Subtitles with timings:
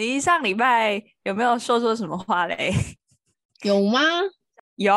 [0.00, 2.72] 你上礼拜有没有说错什么话嘞？
[3.62, 4.00] 有吗？
[4.76, 4.94] 有，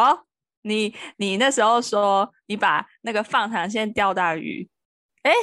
[0.61, 4.69] 你你那时候说你把那个放长线钓大鱼，
[5.23, 5.33] 哎，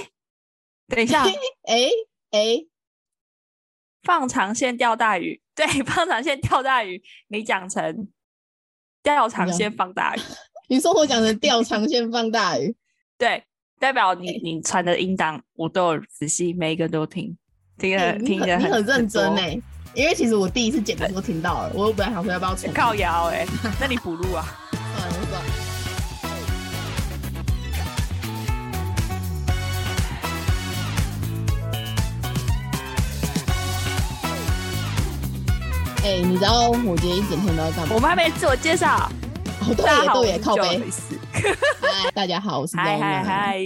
[0.88, 1.22] 等一下，
[1.68, 1.90] 哎
[2.30, 2.64] 哎，
[4.02, 8.08] 放长线钓大鱼，对， 放长线钓大鱼，你讲成
[9.02, 10.20] 钓长线放大鱼。
[10.68, 12.74] 你说我讲成钓长线放大鱼，
[13.18, 13.44] 对，
[13.78, 17.36] 代表你你传的音档我都有仔细每一个都听，
[17.80, 19.58] 听了听的你很认真哎，
[19.94, 23.46] 因为其实我第一次剪的时候听到了，我本来想说要不要重靠腰哎，
[23.80, 24.44] 那你补录啊？
[24.70, 25.50] 算了算了。
[36.04, 37.94] 哎，你知道我今天一整天都在干嘛？
[37.94, 39.10] 我们还没自我介绍。
[39.62, 40.82] 哦，对也对也靠背。
[41.80, 43.58] 嗨，大家好，我是嗨嗨嗨。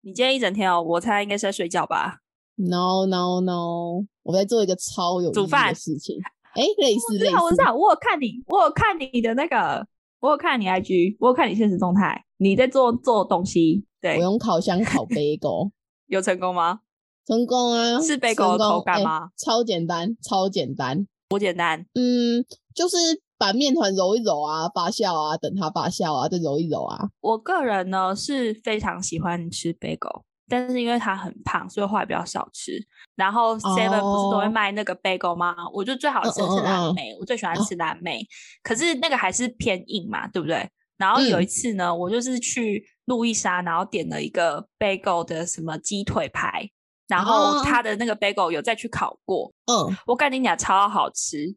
[0.00, 2.20] 你今天一整天哦，我猜应该是在睡觉吧
[2.56, 6.16] ？No No No，我在做一个超有煮饭的事情。
[6.54, 7.36] 哎，类似类似。
[7.36, 9.86] 我知道，我有看你，我有看你的那个，
[10.20, 13.84] 我有看你 IG，我有看你现实动态，你在做做东西。
[14.00, 15.70] 对，我用烤箱烤 贝狗，
[16.06, 16.80] 有成功吗？
[17.26, 18.00] 成功啊！
[18.00, 19.30] 是贝狗的口感吗？
[19.36, 21.86] 超简单，超简单，多简单。
[21.94, 22.96] 嗯，就是。
[23.38, 27.10] 把面团揉一揉啊，发酵啊，等它发酵啊，再揉一揉啊。
[27.20, 32.72] 我个人呢是非常喜欢吃贝狗，但是因为他很胖，所以后来比较少吃。
[33.14, 35.54] 然后 Seven 不是都会卖那个 bagel 吗？
[35.72, 38.26] 我就最好吃的是蓝莓，我最喜欢吃蓝莓。
[38.62, 40.68] 可是那个还是偏硬嘛，对不对？
[40.96, 46.70] 然后有一次呢，我就是去路易莎，然后点了一个 bagel 的什么鸡腿排，
[47.06, 49.52] 然后他的那个 bagel 有再去烤过。
[49.66, 51.54] 嗯，我跟你讲，超好吃，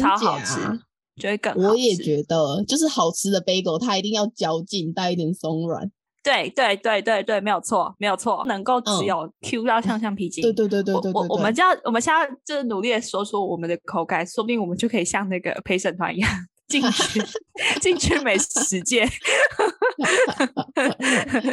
[0.00, 0.60] 超好吃。
[1.16, 5.90] 觉得更我也觉得，就是好吃的 bagel，，它一定要嚼劲，带一点松软。
[6.22, 10.42] 对对对对对，没有错，没有错，能够只有 Q 到像橡皮筋。
[10.42, 16.30] 对对对对对我我们就要我们现在就是努力的说出我们的口感，说不定我们就可以像那个陪审团一样
[16.68, 17.22] 进去
[17.80, 19.06] 进去美食界。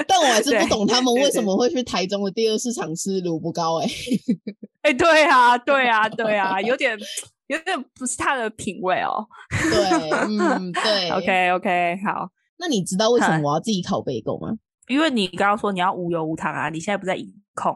[0.08, 3.80] 但我还是不懂他们为什么会去台中的第二市场吃萝卜糕？
[3.80, 3.88] 哎
[4.84, 6.98] 哎，对啊对啊对啊，有点。
[7.48, 9.26] 有点不是他的品味哦。
[9.50, 11.10] 对，嗯，对。
[11.12, 12.30] OK OK，好。
[12.58, 14.54] 那你知道为什么我要自己烤杯狗吗？
[14.88, 17.72] 因为你刚刚说你要无油无糖啊，你现在不在饮控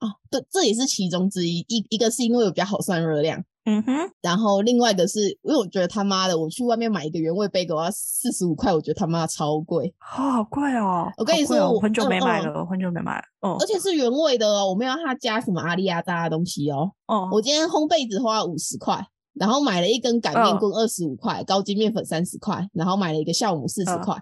[0.00, 0.12] 哦。
[0.30, 1.64] 对，这也是其中之一。
[1.68, 3.42] 一一个是因为我比较好算热量。
[3.66, 11.10] 嗯哼，然后另外的是，因为我觉得他妈的，我去外面买一个原味杯狗要四十五块，我觉得他妈超贵，好贵哦！
[11.16, 13.24] 我跟你说，我很久没买了，很久没买了。
[13.40, 16.92] 嗯，而且是原味的哦，我没有他加什么阿利亚扎的东西哦。
[17.06, 19.02] 哦，我今天烘焙只花五十块，
[19.34, 24.16] 然后买了一根擀面棍二十五块，高筋面粉三十块，然后买了一个酵母四十块，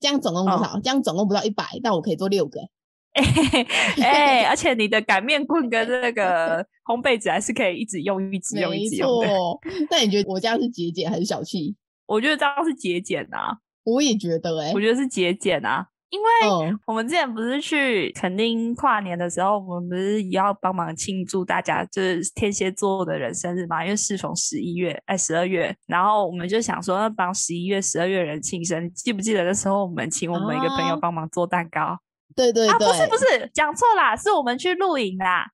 [0.00, 0.80] 这样总共多少？
[0.82, 2.60] 这样总共不到一百，但我可以做六个。
[4.00, 9.28] 哎，而且你的擀面棍跟那个 烘焙纸还是可以一直用，一直用，一直用的。
[9.90, 11.74] 那你觉得我家是节俭还是小气？
[12.06, 13.58] 我觉得这样是节俭啊。
[13.84, 15.88] 我也觉得，哎，我觉得是节俭啊。
[16.10, 23.84] 因为我们之前不是去垦丁跨年的时候，我们不是也要帮忙庆祝大家就是天蝎座的人生日嘛？
[23.84, 28.90] 因为适逢十一月，哎，十二月，然后我们就想说要帮十一月、十二月人庆生。
[28.94, 31.98] 记不记得那时候我们请我们一个朋友帮忙做蛋糕？
[32.34, 35.46] 对对啊，不是不是，讲错啦，是我们去露营啦。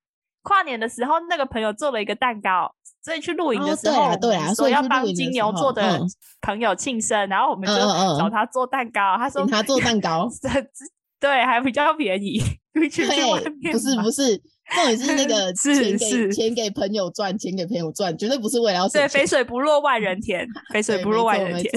[0.45, 2.73] 跨年的时候，那个朋友做了一个蛋糕，
[3.03, 6.01] 所以去露营的时候，对啊，所以要帮金牛座的
[6.43, 9.17] 朋友庆生，然后我们就找他做蛋糕。
[9.17, 10.31] 他说他做蛋糕，
[11.19, 12.41] 对，还比较便宜。
[12.91, 21.73] 去外面不是不是，重点是那个 钱给钱给朋友赚，钱给朋友赚，绝对不是为了要对，肥水不落外人田，肥水不落外人田。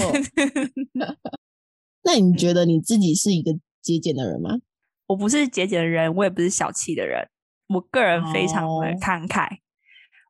[2.04, 3.52] 那你觉得你自己是一个
[3.82, 4.58] 节俭的人吗？
[5.06, 7.30] 我不是节俭的人，我也不是小气的人。
[7.68, 9.48] 我个人非常的慷慨，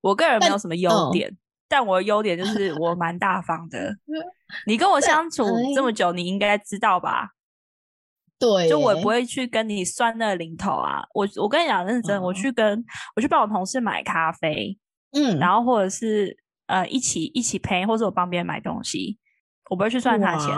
[0.01, 1.35] 我个人没有什么优点，
[1.67, 3.95] 但我的优点就是我蛮大方的。
[4.65, 5.43] 你跟我相处
[5.75, 7.31] 这么久，你应该知道吧？
[8.39, 11.03] 对，就我不会去跟你算那零头啊。
[11.13, 12.83] 我我跟你讲认真，我去跟
[13.15, 14.77] 我去帮我同事买咖啡，
[15.11, 19.17] 嗯，然后或者是呃一起一起陪，或者我帮别人买东西，
[19.69, 20.56] 我不会去算他钱，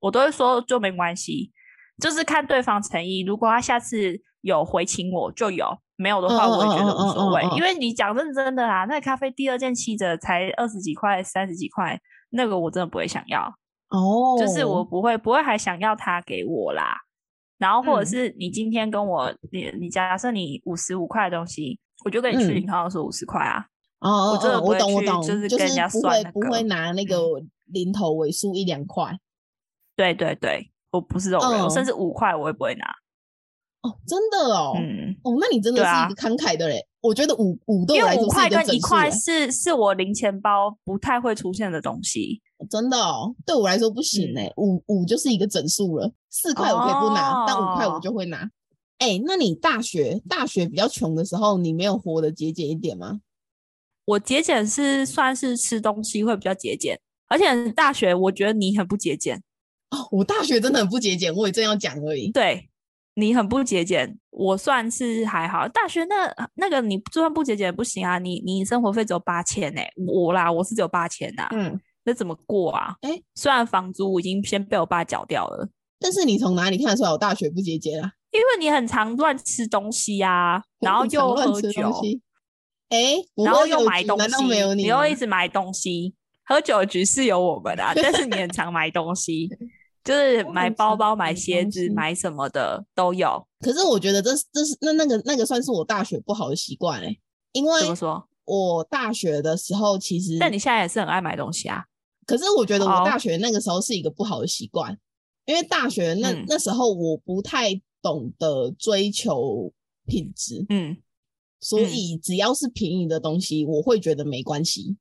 [0.00, 1.50] 我都会说就没关系。
[1.98, 7.42] 就是看对方诚意，如果他下次有回请我就有，没有的话我也觉得无所谓。
[7.56, 11.98] 因为你讲认真的啊，那咖啡第二件七折才二十几块、三十几块，
[12.30, 13.40] 那个我真的不会想要
[13.88, 14.36] 哦。
[14.38, 16.94] 就是我不会不会还想要他给我啦。
[17.56, 23.64] 然后或者是你今天跟我你你假设你五十五块的东西，我就跟你去银行说五十块啊。
[24.00, 27.16] 哦，我真的不懂我懂，就是跟人家算不会拿那个
[27.72, 29.18] 零头尾数一两块。
[29.96, 30.70] 对对对。
[30.90, 32.86] 我不是这种人，我甚至五块我也不会拿。
[33.84, 42.40] 哦，真的哦，嗯，哦，那你真的是一个慷慨的人我觉得五五对我来说五块跟一块是是我零钱包不太会出现的东西，
[42.70, 48.50] 真的哦，对我来说不行哎，五五就是一个整数了，四块我可以不拿，但五块我就会拿。
[48.96, 53.20] 哎，那你大学大学比较穷的时候，你没有活得节俭一点吗？
[54.06, 56.98] 我节俭是算是吃东西会比较节俭，
[57.28, 59.42] 而且大学我觉得你很不节俭。
[59.90, 60.08] 哦。
[60.10, 62.30] 我大学真的很不节俭，我也正要讲而已。
[62.30, 62.70] 对
[63.14, 65.68] 你很不节俭，我算是还好。
[65.68, 72.94] 大学那那个你就算不节俭不行啊，你你生活费只有八千呢，我啦我是只有八千呐，嗯，那怎么过啊？
[73.02, 75.68] 哎，虽然房租已经先被我爸缴掉了，
[76.00, 78.12] 但是你从哪里看得出来我大学不节俭啊？
[78.32, 81.92] 因为你很常乱吃东西呀，然后又喝酒。
[82.90, 84.44] 哎，然后又买东西，
[84.74, 86.14] 你又一直买东西，
[86.44, 89.48] 喝酒局是有我们的，但是你很常买东西，
[90.04, 93.44] 就是买包包、买鞋子、买什么的都有。
[93.60, 97.16] 可是我觉得这这是那那个那个算是我大学不好的习惯哎，
[97.52, 98.28] 因为怎么说？
[98.44, 101.84] 我大学的时候其实，但你现在也是很爱买东西啊。
[102.26, 104.96] 可是我觉得我大学那个时候是一个不好的习惯，
[105.46, 109.72] 因为大学那那时候我不太懂得追求
[110.06, 110.96] 品质，嗯。
[111.60, 114.98] 所以只要是便宜的东西，我会觉得没关系。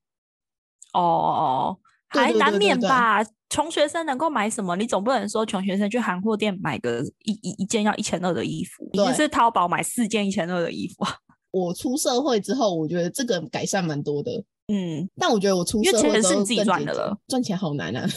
[0.94, 1.78] 哦哦，
[2.08, 3.22] 还难免吧？
[3.54, 4.76] 穷学生能够买什么？
[4.76, 11.16] 你总不能说穷学生去韩货店买个一一一件要一千二的衣服，你是淘宝买四件一千二的衣服啊。
[11.52, 14.44] 我出社会之后，我觉得这个改善蛮多的。
[14.74, 18.08] 嗯，但我觉得我出社会是你自己赚的了，赚钱好难啊！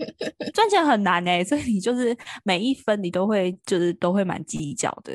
[0.52, 5.14] 赚钱很难哎，所以你就是每一分你都会就是都会蛮计较的。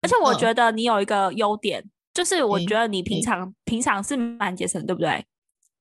[0.00, 1.84] 而且我觉得你有一个优点。
[2.12, 5.24] 就是我觉得你平常平常是蛮节省，对不对？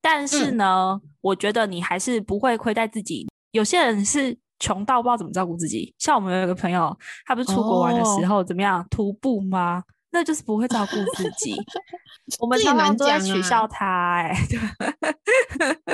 [0.01, 3.27] 但是呢，我觉得你还是不会亏待自己。
[3.51, 6.95] 有些人是穷到不知道怎么照顾自己，像我们有一个朋友，
[7.25, 9.83] 他不是出国玩的时候怎么样徒步吗？
[10.13, 11.55] 那就是不会照顾自己。
[12.39, 14.33] 我们常常都在取笑他， 哎，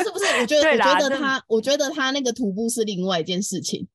[0.04, 0.26] 是不是？
[0.42, 3.88] 我觉得，我觉得他，我觉得他那个徒步是另外一件事情。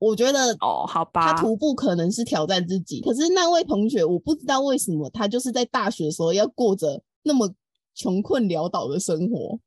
[0.00, 7.52] 我觉得哦，好吧，他徒步可能是挑战自己，可是那位同学，我不知道为什么他就是在大学的时候要过着那么
[7.94, 9.58] 穷困潦倒的生活。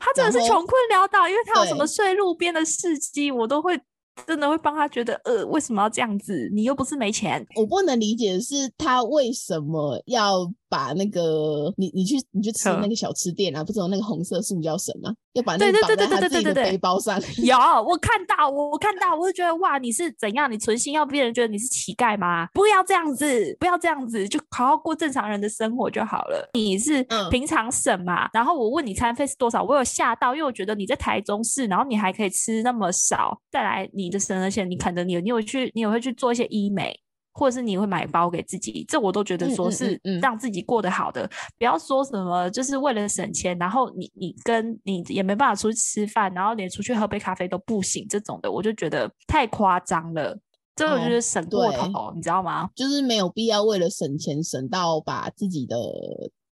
[0.00, 3.80] 他真的是穷困潦倒，因为他有什么睡路边的事迹，我都会。
[4.26, 6.46] 真的会帮他觉得，呃，为什么要这样子？
[6.52, 7.44] 你又不是没钱。
[7.56, 13.62] 我不能理解的是，他为什么要把那个你你去你去吃那个小吃店啊？
[13.62, 15.12] 不是有那个红色塑胶绳吗？
[15.34, 17.20] 要把那个绑在他自己的背包上。
[17.42, 20.50] 有，我看到，我看到，我就觉得哇，你是怎样？
[20.50, 22.46] 你存心要别人觉得你是乞丐吗？
[22.54, 26.48] 不要这样子，不要这样子，就好好过正常人的生活就好了。
[26.54, 28.30] 你是平常省嘛？
[28.32, 34.12] 然后我问你餐费是多少，我有吓到，因为我觉得你在台中市，然后你还可以吃那么少，再来你。
[34.12, 36.94] 的省，而且，你可能你，你有去，你也会去做一些医美，
[37.32, 41.28] 或者是你会买包给自己，这我都觉得说是让自己过得好的。
[41.58, 50.38] 不要说什么就是为了省钱，然后你你跟你也没办法出去吃饭，然后连出去喝杯咖啡都不行，这种的我就觉得太夸张了。
[50.74, 52.68] 这个就是省过头，你知道吗？
[52.74, 55.76] 就是没有必要为了省钱省到把自己的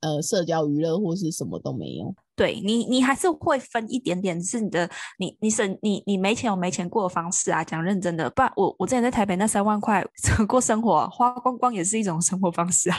[0.01, 2.15] 呃社交娱乐或是什么都没有。
[2.37, 4.89] 对你，你还是会分一点点，是你的，
[5.19, 7.65] 你你省你你没钱有没钱过的方式啊。
[7.65, 10.05] 讲认真的，不然我我之前在台北那三万块
[10.47, 12.97] 过生活，花光光也是一种生活方式啊。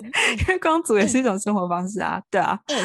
[0.48, 2.58] 月光族也是一种生活方式啊，对啊。
[2.66, 2.76] 哎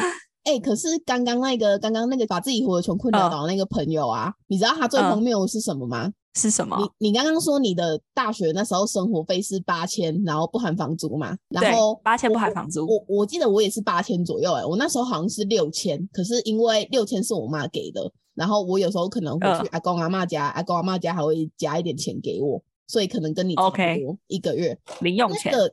[0.44, 6.12] 哎，可是刚刚那个刚刚那个把自己活得穷困潦倒的那个朋友啊，你知道他最荒谬的是什么吗？
[6.36, 6.76] 是什么？
[6.98, 11.34] 你你刚刚说你的大学那时候生活费是八千，然后不含房租嘛？
[11.48, 12.86] 然后八千不含房租。
[12.86, 25.50] 我我记得我也是八千左右哎，我那时候好像是六千，可是因为六千是我妈给的，然后我有时候可能会去阿公阿妈家，阿公阿妈家还会加一点钱给我，所以可能跟你差不多一个月零用钱。
[25.50, 25.72] 那个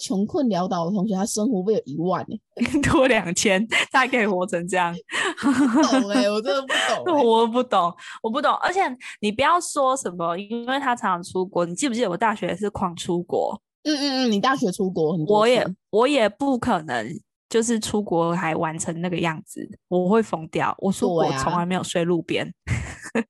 [0.00, 2.36] 穷困潦倒的同学，他生活费有一万呢，
[2.90, 4.94] 多两千，他还可以活成这样。
[5.42, 7.92] 懂哎，我真的不懂， 我不懂，
[8.22, 8.52] 我不懂。
[8.56, 8.80] 而且
[9.20, 11.64] 你不要说什么，因为他常常出国。
[11.66, 13.60] 你记不记得我大学是狂出国？
[13.84, 15.40] 嗯嗯嗯，你大学出国很多。
[15.40, 17.06] 我也我也不可能
[17.48, 20.74] 就是出国还玩成那个样子，我会疯掉。
[20.78, 22.52] 我说我从来没有睡路边。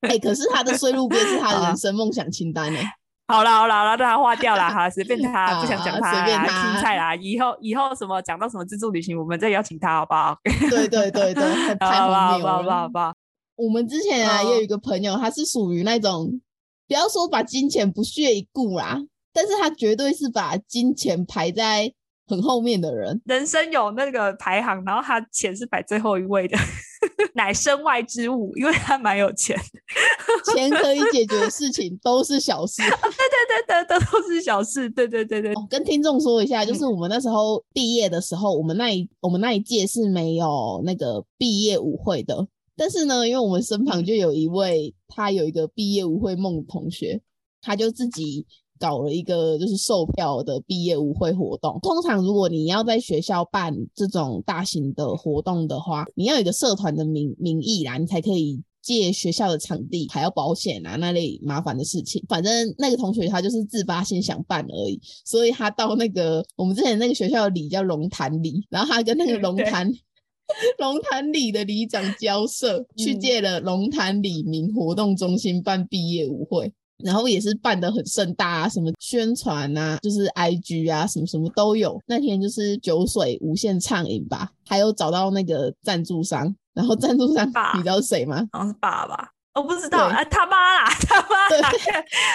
[0.00, 2.80] 哎，可是他的睡路边是他 的人生梦想清单呢。
[3.28, 7.14] 好啦好啦好啦，让他划掉了哈，随便他，不想讲他，随便他青菜啦。
[7.16, 10.38] 以后以后什么讲到什么自助旅行，我们再邀请他好不好？
[10.70, 12.76] 对对对对，太荒谬了，好不好？
[12.82, 13.12] 好不好？
[13.56, 16.40] 我们之前啊，也有一个朋友，他是属于那种，
[16.86, 18.98] 不要说把金钱不屑一顾啦，
[19.32, 21.92] 但是他绝对是把金钱排在
[22.28, 23.20] 很后面的人。
[23.24, 26.56] 人生有那个排行，然后他钱是摆最后一位的，
[27.34, 29.56] 乃身外之物，因为他蛮有钱，
[30.54, 32.82] 钱可以解决的事情都是小事。
[32.82, 34.88] 对对对对，都都是小事。
[34.90, 42.46] 对对对对，跟听众说一下，就是我们那时候毕业的时候，我们那一我们那一届是没有那个毕业舞会的。
[42.76, 47.20] 但是呢，因为我们身旁就有一位，他有一个毕业舞会梦同学，
[47.62, 48.46] 他就自己
[48.78, 51.78] 搞了一个就是售票的毕业舞会活动。
[51.82, 62.24] 通常如果你要在学校办这种大型的活动的话，你要有一个社团的名名义啦，你才可以借学校的场地，还要保险啊那类麻烦的事情。
[62.28, 69.92] 反正那个同学他就是自发先想办而已，所以他到那个我们之前那个学校的里叫龙潭里，然后他跟那个龙潭。
[70.78, 76.72] 龙潭里的里长交涉，去借了龙潭里民活动中心办毕业舞会，
[77.04, 82.00] 然后也是办的很盛大啊，什么宣传啊，就是 IG 啊，什么什么都有。
[82.06, 88.46] 那天就是酒水无限畅饮吧，还有找到那个赞助商，然后赞助商你知道是谁吗？
[88.52, 91.70] 好像是爸爸，我不知道啊，他妈啦， 他妈啦，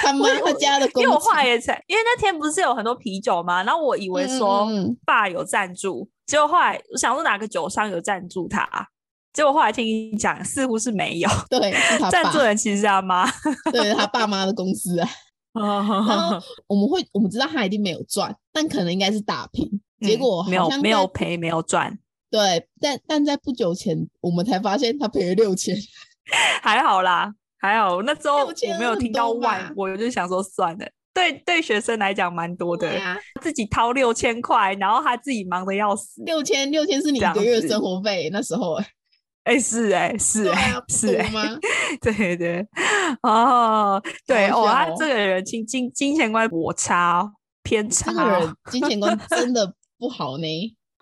[0.03, 1.01] 他妈他家的公。
[1.03, 3.63] 因为我画也才，因为那天不是有很多啤酒吗？
[3.63, 4.67] 然后我以为说
[5.05, 6.07] 爸有赞助。
[6.27, 8.65] 结果后来我想说哪个酒商有赞助他，
[9.33, 11.29] 结果后来听你讲似乎是没有。
[11.49, 11.73] 对，
[12.11, 13.25] 赞助人其实是他妈，
[13.71, 15.09] 对他爸妈的公司啊。
[16.67, 19.69] 我们会我们知道他一定没有赚，但可能应该是打平。
[19.99, 21.97] 结果没有没有赔没有赚。
[22.29, 25.75] 对，但但在不久前我们才发现他赔了六千，
[26.63, 30.85] 还好啦，还好那时候我没有听到万，我就想说算了。
[31.13, 32.89] 对对，学生来讲蛮多的，
[33.41, 36.23] 自己掏六千块，然后他自己忙的要死。
[36.23, 38.77] 六千六千是你一个月生活费那时候，
[39.43, 41.41] 哎是哎是哎是哎吗？
[42.01, 42.67] 对对
[43.23, 47.31] 哦对哦，他这个人金金金钱观我差
[47.63, 50.47] 偏差，这个人金钱观真的 不好呢。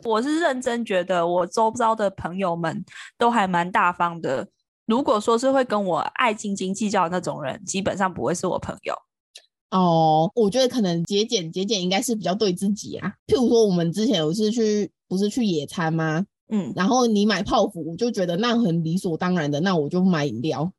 [0.05, 2.85] 我是认真觉得，我周遭的朋友们
[3.17, 4.47] 都还蛮大方的。
[4.85, 8.95] 如果说是会跟我爱斤斤计较的那种人，基本上不会是我朋友。
[9.71, 13.13] 哦，我觉得可能节俭节俭应该是比较对自己啊。
[13.27, 16.25] 譬如说，我们之前有次去，不是去野餐吗？
[16.51, 20.71] 嗯，然后你买泡芙，我就觉得那很理所当然的，那我就买饮料。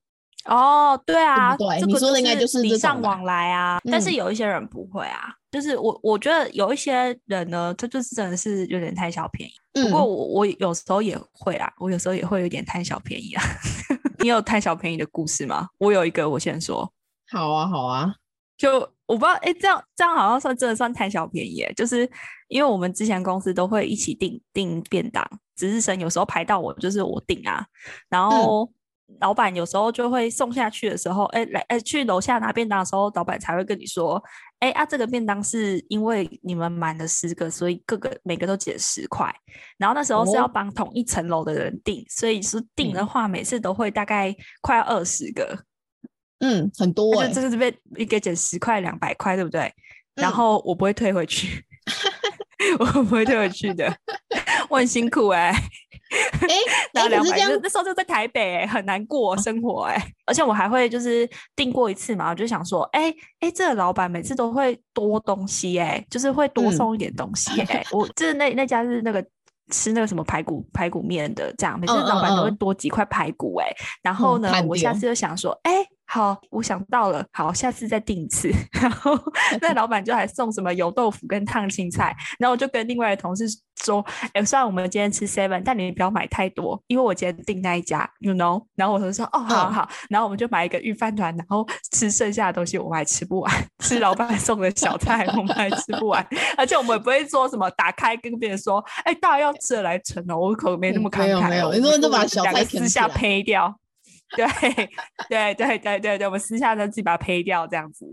[0.47, 3.79] 哦，对啊，对，你说的应该就是礼尚往来啊。
[3.85, 9.53] 但是有一些人不会啊，就是我我觉得有一些人呢，他就是真的是有点贪小便宜。
[9.85, 13.43] 不过我我有时候也会啊，我有时候也会有点贪小便宜啊。
[14.21, 15.69] 你有贪小便宜的故事吗？
[15.79, 16.91] 我有一个，我先说。
[17.31, 18.15] 好啊，好啊。
[18.57, 22.11] 就我不知道，哎，这样这样好像算真的算贪小便宜，就是
[22.49, 25.23] 因为我们之前公司都会一起订订便当，
[25.61, 27.67] 值日生有时候排到我就是我订啊，
[28.09, 28.71] 然后
[29.21, 34.23] 老板有时候就会送下去的时候，哎来哎去楼下拿便当的时候，老板才会跟你说，
[34.61, 39.31] 哎啊这个便当是因为你们满了十个，所以各个每个都减十块，
[39.77, 45.59] 然后那时候是要帮同一层楼的人订，所以是订的话每次都会大概快要二十个。
[46.39, 49.71] 嗯，很多哎，这个这边一个减十块两百块，对不对？
[50.15, 51.65] 然后我不会退回去，
[52.79, 53.87] 我不会退回去的，
[54.71, 55.55] 我很辛苦哎。
[56.11, 56.49] 哎，
[56.93, 59.97] 拿两百，那时候就在台北哎，很难过生活哎。
[60.27, 67.85] 而且我还会就是订过一次嘛，我就想说，哎哎，这个老板每次都会多东西哎，就是会多送一点东西哎。
[67.93, 69.25] 我就是那那家是那个
[69.71, 73.69] 吃那个什么排骨排骨面的，这样每次老板都会多几块排骨哎。
[74.03, 75.87] 然后呢，我下次就想说，哎。
[76.13, 77.25] 好，我想到了。
[77.31, 78.51] 好，下次再订一次。
[78.83, 79.17] 然后
[79.63, 82.13] 那老板就还送什么油豆腐跟烫青菜。
[82.37, 83.45] 然后我就跟另外的同事
[83.85, 93.53] 说：“哎，虽然我们今天吃 seven，但你们不要买太多，因为我今天订那一家，you know。”然后我同事说：“哦，好好。”然后我们就买一个预饭团，然后吃剩下的东西，我们还吃不完。
[93.79, 96.27] 吃老板送的小菜，我们还吃不完。
[96.59, 101.27] 而且我们也不会说什么打开跟别人说：“哎，大家要吃的来盛哦。”我可没那么慷慨。
[101.27, 103.73] 没有没有，你说就把小菜私下呸掉。
[104.37, 104.47] 对
[105.29, 108.07] 对对对对对，我们私下呢自己把它呸掉，这样子，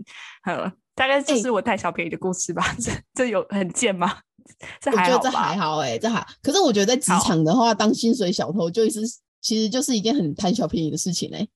[0.44, 2.74] 呃，大概就是我贪小便宜的故事吧。
[2.80, 4.18] 这这有很贱吗？
[4.80, 6.26] 这还好这还好哎，这还。
[6.42, 9.00] 可是我觉得在职场的话，当薪水小偷就是
[9.40, 11.46] 其实就是一件很贪小便宜的事情哎。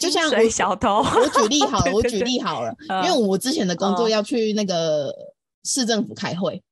[0.00, 2.74] 就像我小偷，我举例好了，我举例好了，
[3.04, 5.14] 因为我之前的工作要去那个
[5.64, 6.62] 市政府开会，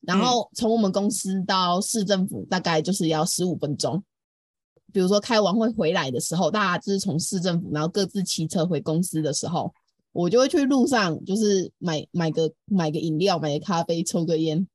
[0.00, 4.02] 然后从我们公司到市政府大概就是要十五分钟。
[4.92, 9.72] 比如说开完会回来的时候，大家就是从市政府，然后各自骑车回公司的时候，
[10.12, 14.66] 我就会去路上，就是买买个买个饮料，买个咖啡，抽个烟，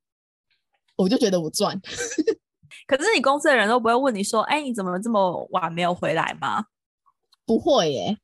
[0.96, 1.82] 我就觉得我赚。
[2.88, 6.66] 可是你公司的人都不会问你说，哎，你怎么这么晚没有回来吗？
[7.46, 8.18] 不会耶。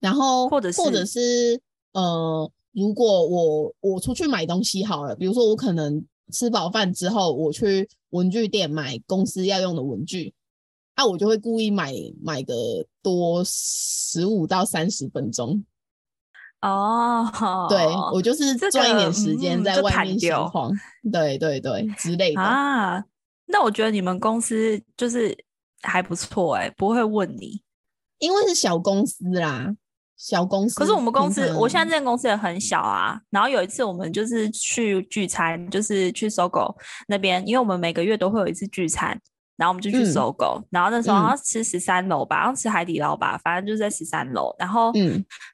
[0.00, 1.60] 然后或者是或者是
[1.92, 10.34] 呃，如果我我出去买东西好了，比如说我可能吃饱饭之后，我去文具店买公司要用的文具，
[10.96, 12.54] 那我就会故意买买个
[13.02, 15.64] 多十五到三十分钟。
[16.60, 17.28] 哦，
[17.68, 20.72] 对我就是赚一点时间在外面闲晃，
[21.12, 23.04] 对对对之类的啊。
[23.46, 25.36] 那我觉得你们公司就是
[25.82, 27.60] 还不错哎，不会问你，
[28.18, 29.74] 因为是小公司啦。
[30.16, 33.20] 小公司，可是我们公司，我现在这间公司也很小啊。
[33.28, 36.74] 然后有一次我们就是去聚餐，就是去搜狗
[37.08, 39.20] 那边，因为我们每个月都会有一次聚餐，
[39.56, 40.62] 然后我们就去搜狗。
[40.70, 44.54] 然后那时候好像吃十三楼吧，好像吃海底捞吧，反正就是在十三楼。
[44.58, 44.92] 然后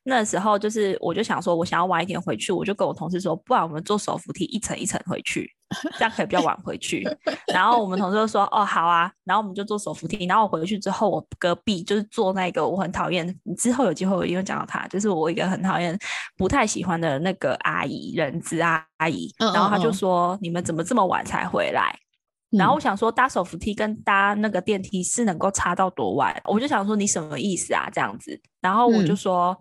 [0.04, 5.50] 那时候就是我就想说，我想要晚一点回去，我就跟我同事说，不然我们坐手扶梯一层一层回去。
[5.97, 7.09] 这样可以比较晚回去，
[7.47, 10.26] 然后我们同事就说：“哦，好啊。”然后我们就坐手扶梯。
[10.26, 15.97] 然后我回去之后，我隔壁就是坐那个我很讨厌，之后有机会我一定会讲到他，就是我一个很讨厌、
[16.37, 19.33] 不太喜欢的那个阿姨，人资阿阿姨。
[19.38, 21.97] 然后他就说：“你们怎么这么晚才回来？”
[22.50, 26.35] 然后我想说，搭手扶梯跟搭那个电梯是能够差到多晚？
[26.45, 27.88] 我就想说，你什么意思啊？
[27.92, 28.40] 这样子。
[28.61, 29.57] 然后我就说。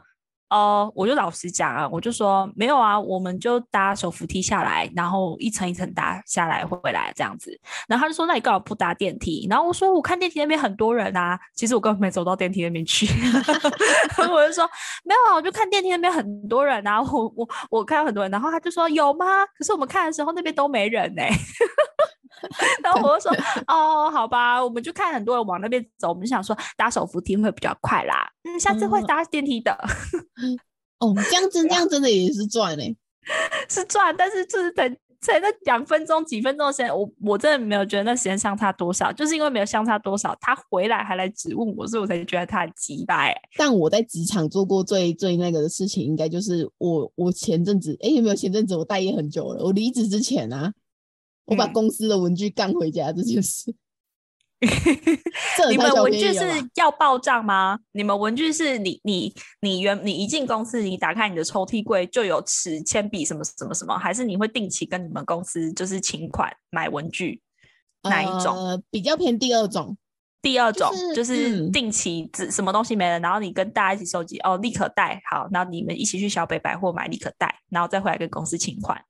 [0.51, 7.55] 哦，我就老实讲啊，我就说没有啊，我们就搭手扶梯下来，然后一层一层搭下来回来这样子。
[7.87, 9.45] 然后他就说，那你干嘛不搭电梯？
[9.47, 13.05] 然后我说，我看电梯那边很多人啊，其实我根本没走到电梯那边去。
[14.17, 14.67] 我就说
[15.03, 18.31] 没有啊，我就看电梯那边很多人啊，我我我看到很多人。
[18.31, 19.45] 然后他就说有吗？
[19.55, 21.21] 可是我们看的时候那边都没人呢。
[22.83, 23.31] 然后我就说
[23.67, 28.29] 哦，好吧，我们就看很多人往那边走，我们就想说搭手扶梯会比较快啦。
[28.43, 29.71] 嗯，下次会搭电梯的。
[30.99, 32.95] 哦，这样真这样真的也是赚嘞，
[33.69, 43.33] 是赚，但是就是等在那两分钟几分钟的时间，我我真的没有觉得那时间相差多少，就是因为没有相差多少，他回来还来质问我，所以我才觉得他很急败。
[43.57, 50.73] 但我在职场做过最最那个的事情，应该就是我我前阵子哎有没有前阵子我待业很久了，我离职之前啊。
[51.49, 53.73] 我把公司的文具干回家这件事，
[55.69, 56.41] 你们文具是
[56.75, 57.79] 要报账吗？
[57.93, 67.41] 你们文具是你你你原你一进公司，你打开你的抽屉柜就有尺、铅笔什么什么什么，还是你会定期跟你们公司就是请款买文具？
[68.03, 68.55] 哪一种？
[68.55, 69.97] 呃比较偏第二种，
[70.41, 79.03] 第二种就是定期只什么东西没了，然后你跟大家一起收集哦，立可带好，然后你们一起去小北百货买立可带，然后再回来跟公司请款。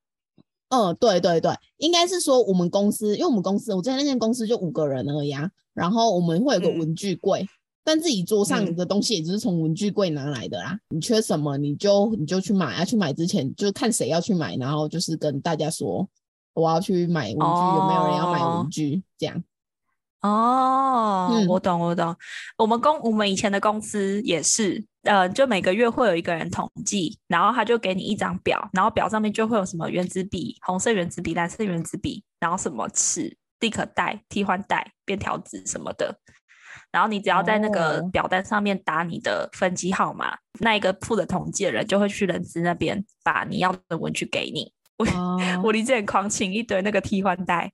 [0.70, 7.44] 嗯，对对对，应该是说我们公司，因为我们公司我之前那间公司就五个人而已啊，然后我们会有个文具柜，
[7.82, 10.78] 但自己桌上的东西也只是从文具柜拿来的啦。
[10.90, 16.08] 你缺什么你就你就去买啊，去买之前就看谁要去买，然后就是跟大家说
[16.54, 17.44] 我要去买文具，
[17.76, 19.42] 有没有人要买文具这样。
[20.22, 22.14] 哦，嗯我懂我懂，
[22.58, 24.84] 我们公我们以前的公司也是。
[25.04, 36.18] 呃，就每个月会有一个人统计，然后他就给你一张表，然后表上面就会有什么圆珠笔、红色圆珠笔、蓝色圆珠笔，然后什么尺、立可带、替换带、便条纸什么的。
[36.92, 44.72] 然后你只要在那个表单上面打你的分机号码，那一个负责统计的人就会去人资那边把你要的文具给你。
[44.98, 45.06] 我
[45.64, 47.72] 我离这很狂请一堆那个替换带。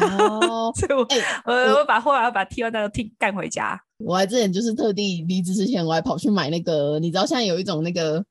[0.00, 1.06] 哦， 所以我
[1.44, 3.80] 我我把后来把替换带都替干回家。
[3.98, 8.24] 我还之前就是特地离职之前，我还跑去买那个，你知道现在有一种那个，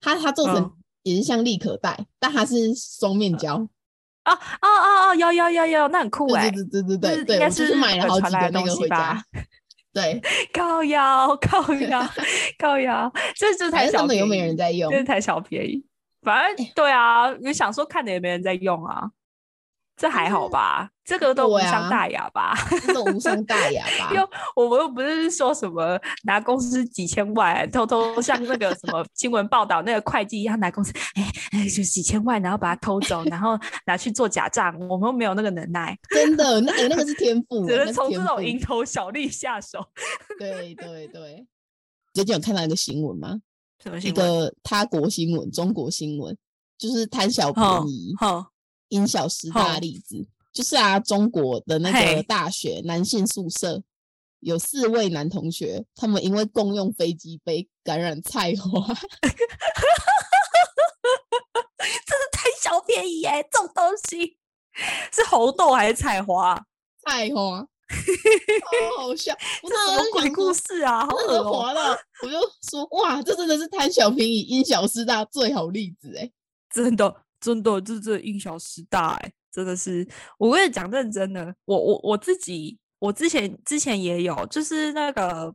[0.00, 3.56] 它它做成也是像立可带，但它是双面胶。
[4.24, 6.50] 哦哦哦哦，有有有有，那很酷哎！
[6.50, 9.22] 对对对对对，应该是买了好几个那个回家。
[9.92, 10.18] 对，
[10.50, 12.08] 靠腰靠腰
[12.58, 15.84] 靠腰，这这太小，又没人在用，这台小便宜。
[16.22, 19.10] 反正对啊，你想说看的也没人在用啊。
[19.96, 22.52] 这还好吧，这个都无伤大雅吧，
[22.92, 24.12] 都无伤大雅吧。
[24.12, 34.76] 又我们又不是说什么拿公司几千万，偷偷像那个什么 新闻报道那个会计一样拿公司，哎哎，就几千万，然后把它偷走，然后拿去做假账。
[34.88, 39.78] 我们没有那个能耐，真的，那那个是天赋，只能从这种蝇头小利下手。
[40.38, 41.46] 对对对，
[42.12, 43.40] 最近有看到一个新闻吗？
[43.82, 44.26] 什么新闻？
[44.26, 46.36] 一个他国新闻，中国新闻，
[46.76, 48.12] 就是贪小便宜。
[48.94, 53.82] 因小失大例子，就是啊，中国的那个大学男性宿舍
[54.38, 58.86] 有四位男同学，他们因为共用飞机杯感染菜花，
[62.06, 64.38] 这是贪小便宜哎，这种东西
[65.12, 66.54] 是红豆还是菜花？
[67.04, 67.58] 菜花，
[68.96, 71.04] 好好笑，这什么鬼故事啊？
[71.04, 72.38] 好恶滑了，我就
[72.70, 76.30] 说哇，这真的是贪小便宜因小失大最好例子哎，
[76.72, 77.23] 真的。
[77.44, 80.06] 真的，这这因小失大，哎，真的是。
[80.38, 85.54] 我跟你讲认真的，我我我自己，我之前之前也有，就是那个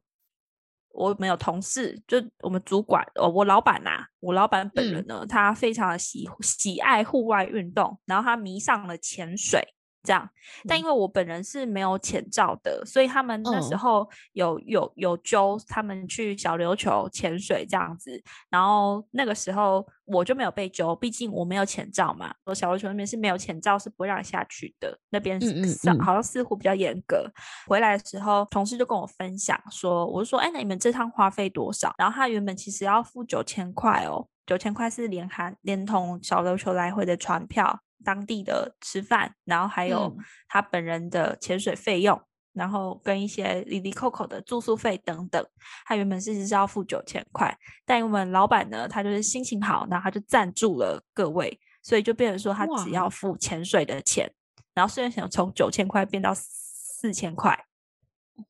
[0.90, 9.60] 我们有同事，就我们主管，哦，我老板呐，我老板本人呢，他非常的喜喜爱户外运动，然后他迷上了潜水。
[10.04, 10.28] 这样，
[10.68, 22.34] 但因为我本人是没有潜照的，所以他们那时候有有有揪他们去小琉球潜水这样子，然后那个时候我就没有被揪，毕竟我没有潜照嘛。
[22.46, 27.30] 我小琉球那边是没有潜照，是不会让下去的，那边是好像似乎比较严格。
[27.68, 31.94] 回来的时候，同事就跟我分享说，我就说，哎，那你们这趟花费多少？
[31.98, 37.82] 然后他原本其实要付九千块哦，九千块是连含连同小琉球来回的船票。
[38.04, 40.16] 当地的吃饭，然后还有
[40.48, 42.20] 他本人的潜水费用，
[42.54, 45.46] 然后跟一些里里扣扣的住宿费等等。
[45.86, 54.32] 他原本是是要付九千块，但我们老板呢，他就是心情好，然后他就赞助了各位，所以就变成说他只要付潜水的钱，
[54.74, 57.66] 然后虽然想从九千块变到四千块，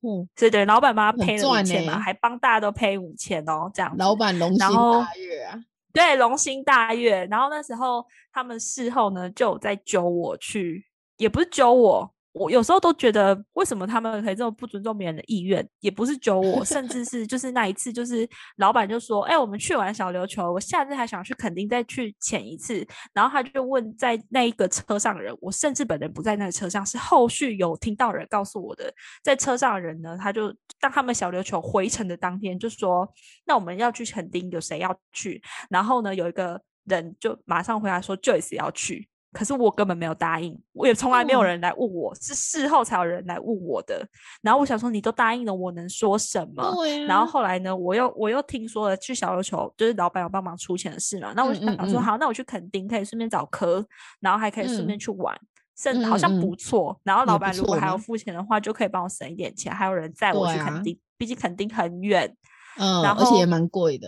[0.02, 5.64] 嗯，所以对老板帮他赔了五千嘛，还帮大家都赔五千哦，这样老板龙心大悦啊。
[5.94, 7.26] 对，龙兴大悦。
[7.32, 10.86] 然后那时候他们事后呢，就有在揪我去，
[11.18, 12.14] 也不是揪我。
[12.32, 15.68] 我有时候都觉得，为什么他们可以这么不尊重别人的意愿？
[15.80, 33.12] 也不是揪我，甚至是就是那一次，就是老板就说：“哎，我们去玩小琉球，我下次还想去，肯定再去潜一次。”然后他就问在那一个车上的人，我甚至本人不在那个车上，是后续有听到人告诉我的，在车上的人呢，他就当他们小琉球回程的当天就说
[33.46, 44.04] ：“那我们要去垦丁，有谁要去？”然后呢，有一个人就马上回答说：“Joyce 要去。”可是我根本没有答应，我也从来没有人来问我，是事后才有人来问我的。
[44.42, 46.64] 然后我想说，你都答应了，我能说什么？
[47.06, 51.32] 然后后来呢，我又我又听说了去小琉球，就是老板有帮忙出钱的事嘛。
[51.36, 53.86] 那我就想说，好，那我去垦丁可以顺便找科，
[54.20, 55.40] 然后还可以顺便去玩，
[55.78, 57.00] 甚至好像不错。
[57.04, 62.36] 然后老板如果还要付钱的话，就可以帮我省一点钱，还有人载我去垦丁，毕竟垦丁很远，
[62.80, 64.08] 嗯，而且也蛮贵的。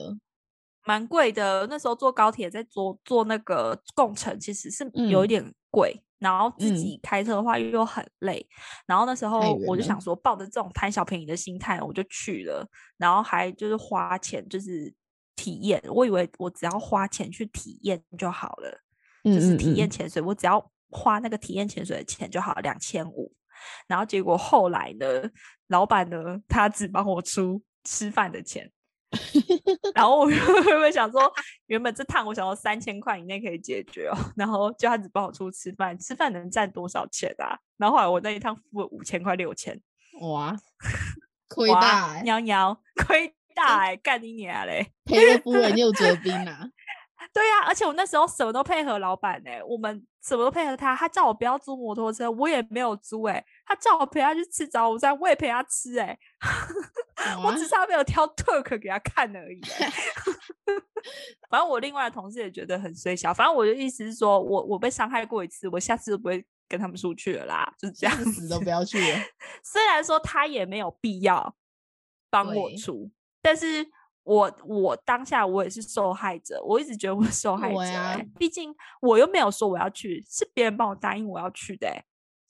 [0.86, 6.04] 蛮贵的，那时候坐高铁在坐坐那个共乘，其实是有一点贵。
[6.20, 8.48] 然后自己开车的话又很累。
[8.86, 12.64] 然后那时候我就想说，抱着这种贪小便宜的心态，我就去了。
[12.98, 14.94] 然后还就是花钱，就是
[15.36, 15.82] 体验。
[15.88, 18.84] 我以为我只要花钱去体验就好了，
[19.24, 23.34] 就是体验潜水，我只要花那个体验潜水的钱就好，两千五。
[23.88, 25.08] 然后结果后来呢，
[25.70, 28.72] 老板呢，他只帮我出吃饭的钱。
[29.94, 31.32] 然后我 原本想说，
[31.68, 37.58] 原本这趟我想要三千块以内可以解决哦， 然后就他只帮我出吃饭，吃饭能赚多少钱啊？
[37.78, 39.80] 然后后来我那一趟付了五千块六千，
[40.22, 40.56] 哇，
[41.50, 46.70] 亏大，娘娘亏大哎，干你娘嘞，赔了夫人又折兵啊！
[47.34, 56.18] 对呀，而且我那时候什么都配合老板哎，我们什么都配合他，他叫我不要租摩托车，我也没有租哎，他叫我陪他去吃早午餐，我也陪他吃哎，
[57.44, 59.62] 我只是没有挑 Turk 给他看而已。
[61.50, 69.00] 反正我另外的同事也觉得很衰小，反正我的意思是说我我被伤害过一次，我下次都不会跟他们出去了啦，就是这样 子都不要去。
[69.64, 71.56] 虽然说他也没有必要
[72.30, 73.88] 帮我出，但是。
[74.24, 78.24] 我我当下我也是受害者，我一直觉得我是受害者。
[78.38, 81.90] 毕竟我又没有说我要去，是别人帮我答应我要去的。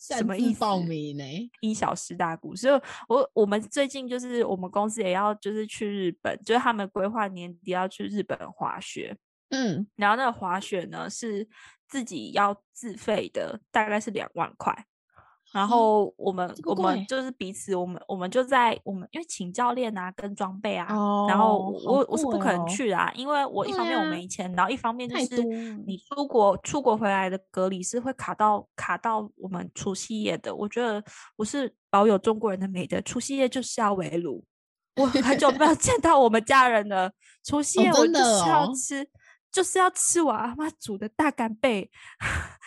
[0.01, 0.59] 什么意思？
[0.59, 1.23] 报名呢？
[1.61, 2.55] 一小失大股。
[2.55, 9.15] 所以，我我们最近就是我们公司也要就是去日本，就是他们规划年底要去日本滑雪。
[9.49, 11.47] 嗯，然后那个滑雪呢是
[11.87, 14.85] 自己要自费的，大概是两万块。
[15.51, 20.87] 然后我们我们就是彼此，我们我们就在我们因为请教练啊，跟装备啊，
[21.27, 25.43] 然后我我是不可能去啊，因为我一方面我没钱，然后一方面就是
[25.85, 30.55] 你出国出国回来的隔离是会卡到卡到我们除夕夜的。
[30.55, 31.03] 我觉得
[31.35, 34.43] 我是保有中国人的美德，除夕夜就是要围炉，
[34.95, 37.11] 我很久没有见到我们家人了，
[37.43, 39.05] 除夕夜我就是要吃。
[39.51, 41.89] 就是要吃我阿妈煮的大干贝，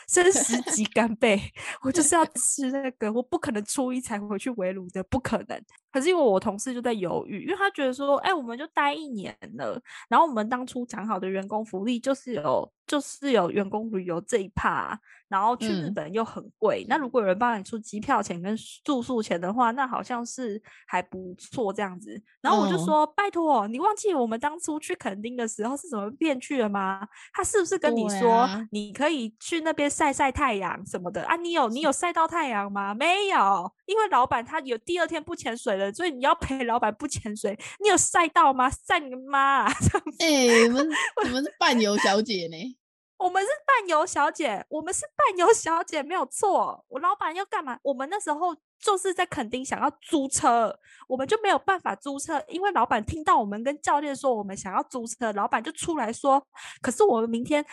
[0.09, 1.41] 生食级干贝，
[1.83, 5.61] 我就是要 吃那个，我不可能初一才回去围炉的，不可能。
[5.95, 14.99] 可是因为我同事就在犹豫，因为他觉得说，哎，我们就待一年了，然后我们当初讲好的员工福利就是有，就是有员工旅游这一趴。
[15.27, 22.23] 然后去日本又很贵，那如果有人帮你出机票钱跟住宿钱的话，那好像是还不错这样子。
[22.41, 27.09] 然后我就说：“拜托，你忘记我们当初去垦丁的时候是怎么变去了吗？
[27.33, 31.35] 他是不是跟你说你可以去那边晒晒太阳什么的啊？
[31.35, 32.95] 你有你有晒到太阳吗？
[32.95, 37.59] 没有，因为老板他有第二天不潜水了，所以你要陪老板不潜水。
[37.81, 38.71] 你有晒到吗？
[38.71, 39.65] 晒你妈！
[40.21, 40.89] 哎，我们
[41.25, 42.57] 我们是伴游小姐呢？”
[43.17, 46.85] 我们是伴游小姐，我们是伴游小姐，没有错。
[46.89, 47.79] 我老板要干嘛？
[47.83, 50.77] 我们那时候就是在垦丁想要租车，
[51.09, 56.45] 我们就没有办法租车，因为老板听到我们跟教练说我们想要租车，老板就出来说，
[56.83, 57.65] 可是我们明天。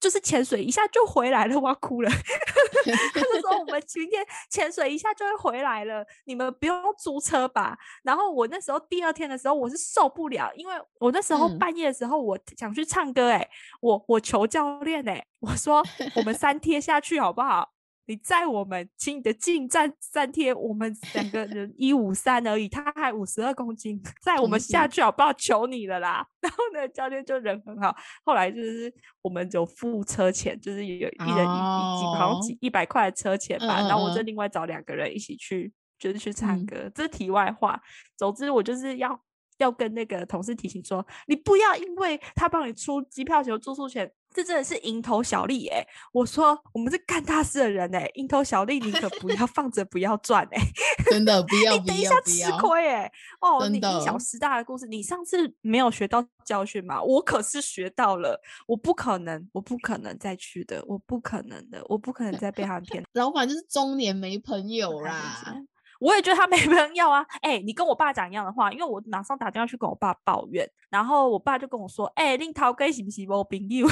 [0.00, 2.10] 就是潜水一下就回来了，我要哭了。
[3.12, 7.76] 他就说我们今天潜水一下就会回来了，你们不用租车吧？
[8.02, 13.48] 然后我那时候第二天的时候我是受不了，因为我那时候半夜的时候我想去唱歌，哎，
[13.80, 15.82] 我我求教练，哎，我说
[16.16, 17.70] 我们三贴下去好不好？
[18.08, 25.30] 你载我们，请你的进站三天，我们 两个人一五三而已，他还五十二公斤，载我们下去好不好？
[25.34, 26.26] 求你了啦！
[26.40, 27.94] 然后呢，教练就人很好，
[28.24, 28.90] 后来就是
[29.20, 36.90] 我们就付车钱，就是有一人一几好像几一百块的车钱吧，然后我就另外找两个人一起去，就是去唱歌。
[36.94, 37.78] 这是题外话，
[38.16, 39.20] 总之我就是要。
[39.58, 45.86] 要跟那个同事提醒说，你不要因为他帮你出机票钱、住宿钱，这真的是蝇头小利哎！
[46.12, 50.60] 我说我们是干大事的人哎，蝇头小利你可不要放着不要赚哎，
[51.10, 53.10] 真的不要，你等一下吃亏哎！
[53.40, 57.02] 哦，你小失大的故事，你上次没有学到教训吗？
[57.02, 63.02] 我可是学到了，我不可能，我不可能再去的，我不可能的，我不可能再被他们骗。
[63.14, 65.64] 老板就是中年没朋友啦。
[65.98, 67.26] 我也觉得他没朋友啊！
[67.42, 73.86] 哎，你跟我爸讲一样的话，因为我马上打电话去跟我爸抱怨，然后我爸就跟我说：“哎，令涛哥是不是我朋友？”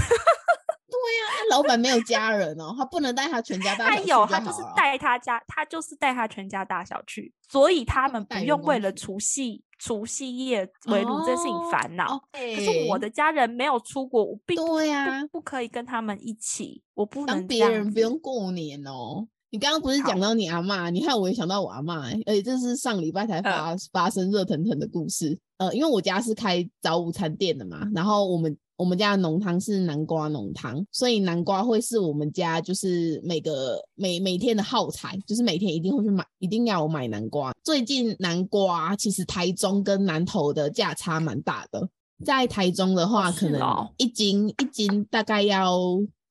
[0.88, 3.96] 对呀，老板没有家人哦，他不能带他全家大小去。
[3.96, 12.22] 他有，他就是带他家，他就是带他全家大小去，所以他们不用为了除夕除夕夜围炉这事情烦恼。
[12.32, 19.26] 可是我的家人没有出国，我并对呀，不可以跟他们一起，我不能别人不用过年哦。
[19.56, 20.90] 你刚刚不是讲到你阿妈？
[20.90, 25.38] 你看我也想到我阿妈，而且这是上礼拜才发发生热腾腾的故事。
[25.56, 37.54] 呃，因为我家是开早午餐店的嘛，然后我们我们家的浓汤是南瓜浓汤，所以南瓜会是我们家就是每个每每天的耗材，就是每天一定会去买，一定要买南瓜。
[37.64, 41.88] 最近南瓜其实台中跟南投的价差蛮大的，
[42.26, 43.58] 在台中的话，可能
[43.96, 45.80] 一斤一斤大概要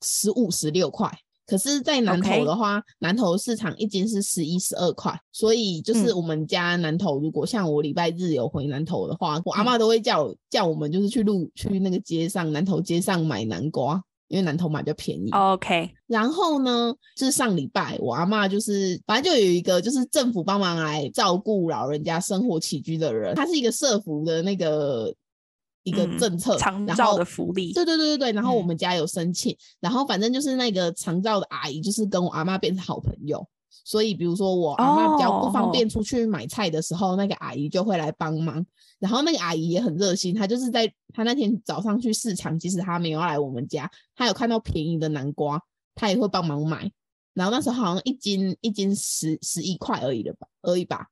[0.03, 1.11] 十五十六块。
[1.47, 15.29] 可是，在南投的话，南投市场一斤是十一、十二块，所以就是我们家南投，如果像我礼拜日有回南投的话，我阿妈都会叫叫我们就是去路去那个街上南投街上买南瓜，因为南投买比较便宜。
[15.29, 25.13] OK，然后呢，就是上礼拜我阿妈就是反正就有一个就是政府帮忙来照顾老人家生活起居的人，他是一个社服的那个。
[25.85, 28.31] 一个政策，长照的福利，对对对对对。
[28.33, 33.47] 然后我们家有申请，然后反正就是那个长照的阿姨，就是跟我阿妈变成好朋友。
[33.83, 38.65] 所以比如说我阿妈比较不方便出去买菜的时候，那个阿姨就会来帮忙。
[38.97, 45.61] 然后那个阿姨也很热心，她就是在她那天早上去市场，即使她没有来我们家，她有看到便宜的南瓜，
[45.93, 46.91] 她也会帮忙买。
[47.35, 51.07] 然后那时候好像一斤一斤十十一块而已的吧，而已吧。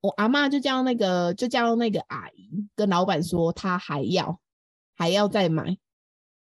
[0.00, 4.38] 我阿妈就叫那个，就叫那个阿姨跟老板说，她还要
[4.94, 5.76] 还要再买，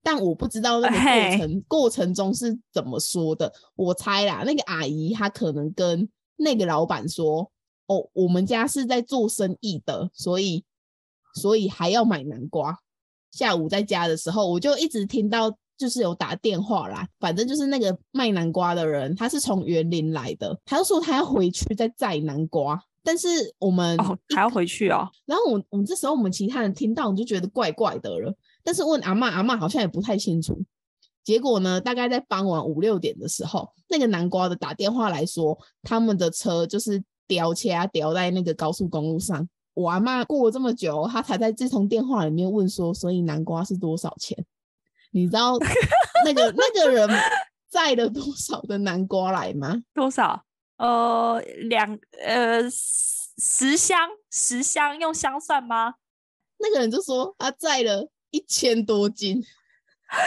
[0.01, 3.53] 但我不知道那个过程过程中是怎么说的。
[3.75, 7.51] 我猜啦，那个阿姨她可能跟那个老板说
[7.85, 10.65] ：“哦，我们家是在做生意的，所以
[11.35, 12.79] 所以还要买南瓜。”
[13.31, 22.81] 下午在家的时候，我就一直听到就是有打电话啦，反正就是那个卖南瓜的人，他是从园林来的，他就说他要回去再摘南瓜。
[23.03, 23.27] 但是
[23.59, 23.97] 我们
[24.33, 25.09] 还要回去哦。
[25.25, 28.33] 然后我我们这时候我们其他人听到我就觉得怪怪的了。
[28.63, 30.63] 但是问阿妈，阿妈好像也不太清楚。
[31.23, 39.47] 结果呢，大概在傍晚五六点的时候，那个南瓜的打电话来说，他们的车就是掉车掉在那个高速公路上。
[39.73, 44.45] 我阿妈过了这么久，她才在这通电话里面问说：“所以南瓜是多少钱？”
[45.11, 45.57] 你知道
[46.25, 47.09] 那个那个人
[47.69, 49.81] 载了多少的南瓜来吗？
[49.93, 50.43] 多少？
[50.83, 55.95] 呃，两呃十箱，十箱用箱算吗？
[56.57, 59.41] 那个人就说他载了一千多斤，
[60.09, 60.19] 干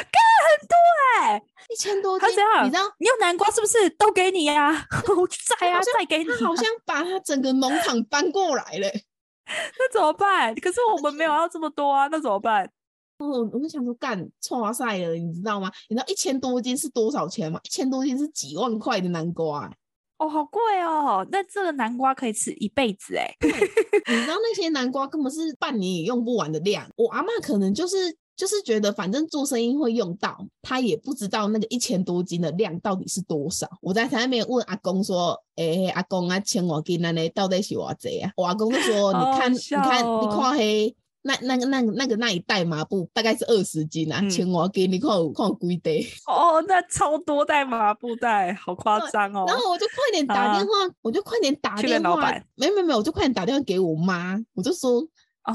[0.49, 0.75] 很多
[1.21, 2.27] 哎，一千多斤。
[2.27, 4.73] 他这样，你知道，你有南瓜是不是都给你呀？
[5.14, 6.25] 我载啊，再给你。
[6.25, 8.88] 他好像把他整个农场搬过来了，
[9.79, 10.55] 那怎么办？
[10.55, 12.73] 可是我们没有要这么多啊，那怎么办？
[13.19, 15.71] 我我就想说，干错赛了，你知道吗？
[15.90, 17.61] 你知道一千多斤是多少钱吗？
[17.62, 19.71] 一千多斤是几万块的南瓜。
[20.18, 21.26] 哦，好贵哦！
[21.31, 23.31] 那这个南瓜可以吃一辈子哎。
[23.42, 26.87] 你知道那些南瓜根本是半年也用不完的量。
[26.96, 33.68] 我阿妈可能就是就是觉得反正做生意会用到，她也不知道那个一千多斤的量到底是多少。
[33.83, 45.90] 我在台那边问阿公说：“哎，阿公啊，千我斤那呢到底是多少啊？”我阿公就说：“你看，你看，你看黑那那个那个那个那一袋麻布大概是二十斤啊，千我给你看看几袋。
[46.26, 49.44] 哦，那超多袋麻布袋，好夸张哦。
[49.48, 52.32] 然后我就快点打电话，我就快点打电话。
[52.54, 55.04] 没没没，我就快点打电话给我妈，我就说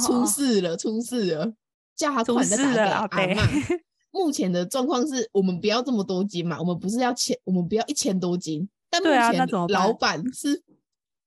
[0.05, 1.53] 出事了，出事了，
[1.95, 3.41] 叫他快点打给阿妈。
[4.11, 8.67] 目前的状况是我们不要这么多斤嘛，我们不是要千，我们不要一千多斤。
[8.89, 10.61] 但目前老板是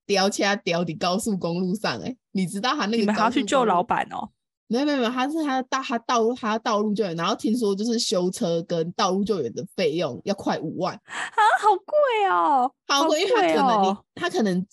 [0.07, 2.97] 吊车吊的高速公路上，哎，你知道他那个？
[2.97, 4.31] 你们还要去救老板哦？
[4.67, 14.67] 没有没有没有，他是他道他道路他道路救援，然后听说就是修车跟道路救援的费用要快五万啊，好贵哦，好贵，因为他可能他可能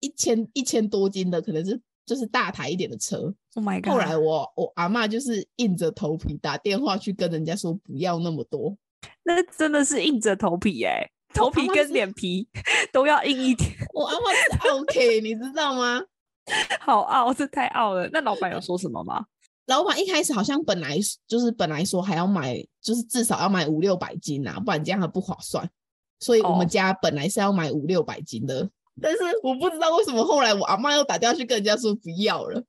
[0.00, 3.34] 一千一千多斤的可能是就是大台一点的车。
[3.54, 3.92] Oh my god！
[3.92, 8.76] 后来我我阿妈就是硬着头皮打电话去跟人家说不要那么多，
[9.24, 11.10] 那真的是硬着头皮哎。
[11.34, 12.48] 头皮跟脸皮
[12.92, 13.70] 都要硬一点。
[13.94, 16.02] 我阿妈是 OK，你知道吗？
[16.80, 18.08] 好傲，这太傲了。
[18.12, 19.24] 那老板有说什么吗？
[19.66, 25.68] 老板一开始好像本来就是本来说还要买，就是至少要买五六百斤啊，不然这样很不划算。
[26.20, 28.68] 所以我们家本来是要买五六百斤的，
[29.00, 32.62] 但是我不知道为什么后来我阿妈又打电话去跟人家说不要了，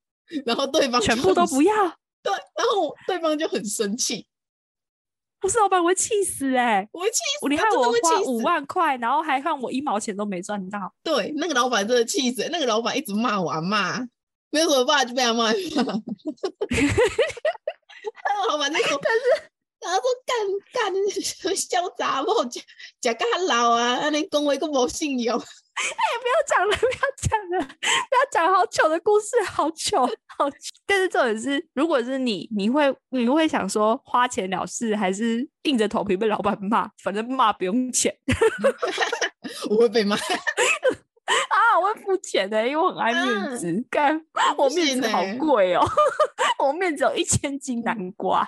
[0.46, 1.74] 然后对方全部都不要。
[2.22, 4.28] 对，然后对方就很生气。
[5.40, 6.88] 不是老板，我会气死哎！
[6.92, 7.48] 我会气死！
[7.48, 10.94] 你看我花五万块，然后还看我一毛钱都没赚到。
[11.04, 12.48] 对，那个老板真的气死！
[12.52, 14.00] 那个老板一直骂我骂，
[14.50, 15.52] 没有什么办法就被他骂。
[15.54, 15.60] 那
[18.36, 19.22] 个老板那种，但是
[19.80, 20.36] 他说干
[20.74, 22.34] 干潇洒不？
[22.46, 22.62] 讲
[23.02, 25.42] 讲 他老啊，那你讲话个无信用。
[25.80, 30.06] 哎，不要讲了，不要讲了，不要讲好糗的故事，好糗，
[30.38, 30.58] 好糗。
[30.86, 36.90] 但是重点是，如果是你，你会你会想说花钱了事，还是硬着头皮被老板骂？
[37.02, 38.14] 反正骂不用钱，
[39.70, 41.80] 我会被骂啊！
[41.80, 43.86] 我会付钱的，因为我很爱面子。
[43.90, 44.20] 干，
[44.58, 45.82] 我面子好贵哦，
[46.60, 48.46] 我面子有一千斤南瓜。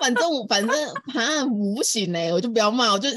[0.00, 0.76] 反正我反正
[1.14, 3.08] 啊，我不行嘞，我就不要骂，我就。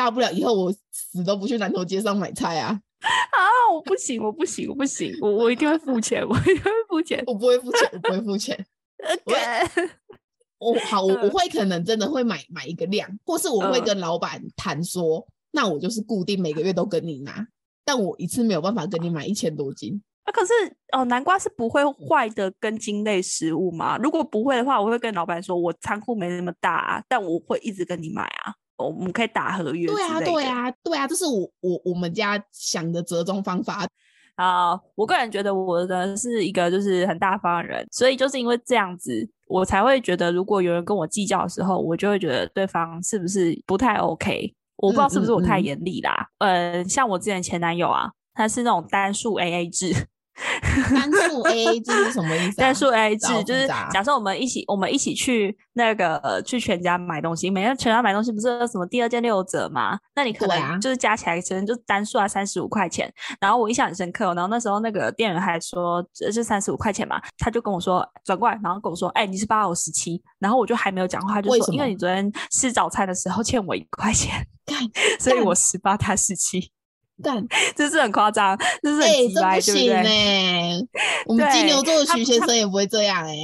[0.00, 2.68] 大不了以后我死都不去南头街上买菜啊！
[3.04, 3.38] 啊，
[3.74, 8.66] 我不行，我不行，我不行，我我一定会付钱，我一定会付钱， 我不会付钱，我不会付钱。
[10.58, 17.46] 我好，我我会可能真的会买买一个量，或是我会跟老板谈说，那我就是固定每个月都跟你拿，
[17.84, 20.02] 但我一次没有办法跟你买一千多斤。
[20.24, 20.52] 啊，可是
[20.92, 23.98] 哦，南瓜是不会坏的根茎类食物吗？
[23.98, 28.54] 如果不会的话，我会跟老板说，我仓库没那么大，啊但我会一直跟你买啊。
[28.88, 29.86] 我们可以打合约。
[29.86, 33.86] 对啊，对啊，对啊，这是我我我们家想的折中方法
[34.36, 34.78] 啊。
[34.94, 44.54] 我个人觉得我的是一个就是很大方的人，所以就是因为这样子，我才会觉得如果有人跟我计较的时候，我就会觉得对方是不是不太 OK。
[44.76, 46.28] 我不知道是不是我太严厉啦。
[46.38, 49.94] 呃，像我之前前男友啊，他是那种单数 AA 制。
[50.94, 52.56] 单数 A 制是什么意思？
[52.56, 59.98] 单数 A 制就是假设我们一起，我们一起去那个去全家买东西，每天全家买东西不是什么第二件六折吗？
[60.14, 63.12] 那你可能就是加起来可能就单数啊三十五块钱。
[63.40, 74.46] 然后我印象很深刻，然后那时候那个店员还说这是三十五块钱嘛，他就跟我说转过来，然后跟我说，哎，你是八我十七，然后我就还没有讲话，他就说，因为你昨天吃早餐的时候欠我一块钱，
[75.18, 76.70] 所以我十八，他十七。
[77.20, 77.44] 干，
[77.76, 79.92] 这是很夸张，这是很奇怪，对不对？
[79.94, 80.80] 哎，
[81.26, 83.34] 我们金牛座的徐先生也不会这样哎。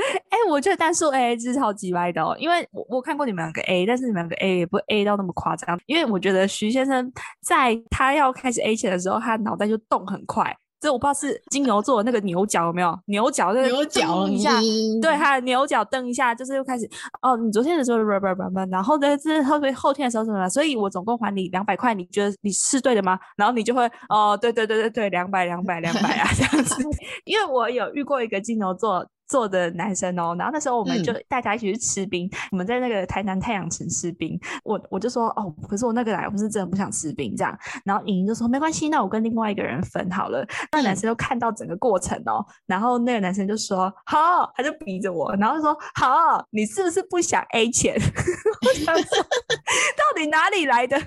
[0.30, 5.78] 哎，我觉得单数 A 是超级歪的哦，因为我我看过你们两个 A，但是你们两个 A 也不会 A 到那么夸张。
[5.84, 7.12] 因为我觉得徐先生
[7.42, 10.56] 在他要开始 A 钱的时候，他脑袋就动很快。
[10.80, 14.58] 这我不知道是金牛座那个牛角有没有牛角，牛角一下，
[15.02, 16.88] 对，他的牛角蹬一下，就是又开始
[17.20, 17.36] 哦。
[17.36, 20.48] 你昨天的时候不不不不，然后呢，这后面后天的时候怎么？
[20.48, 23.18] 所以我总共还你两百块，你觉得你是对的吗？
[23.36, 26.82] 然后你就会哦，对对对对对，两百两百两百啊这样子。
[27.24, 29.06] 因为我有遇过一个金牛座。
[29.30, 40.44] 做的男生哦，然后那时候我们就大家一起去吃冰，我们在那个台南太阳城吃冰，我我就说哦，可是我那个来我是真的不想吃冰这样，然后莹莹就说没关系，那我跟另外一个人分好了。
[40.72, 47.94] 那男生就看到整个过程哦，然后那个男生就说好，他就逼着我，然后说好，你是不是不想 A 钱？
[48.66, 51.00] 我想说，到底哪里来的？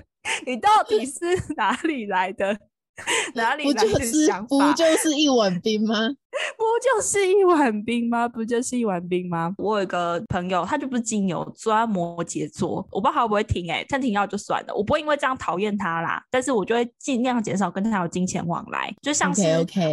[0.46, 1.20] 你到底是
[1.56, 2.56] 哪里来的？
[3.34, 4.46] 哪里来的想法？
[4.48, 5.96] 不就是一碗冰吗？
[6.58, 8.28] 不就是一碗冰吗？
[8.28, 9.54] 不就是一碗冰吗？
[9.58, 12.86] 我有个朋友，他就不是金牛座，摩羯座。
[12.90, 14.74] 我不知道他会不会听，哎，他听到就算了。
[14.74, 18.94] 我不会因为这样讨厌他啦，但是我就会尽量减少跟他有金钱往来。
[19.02, 19.42] 就像是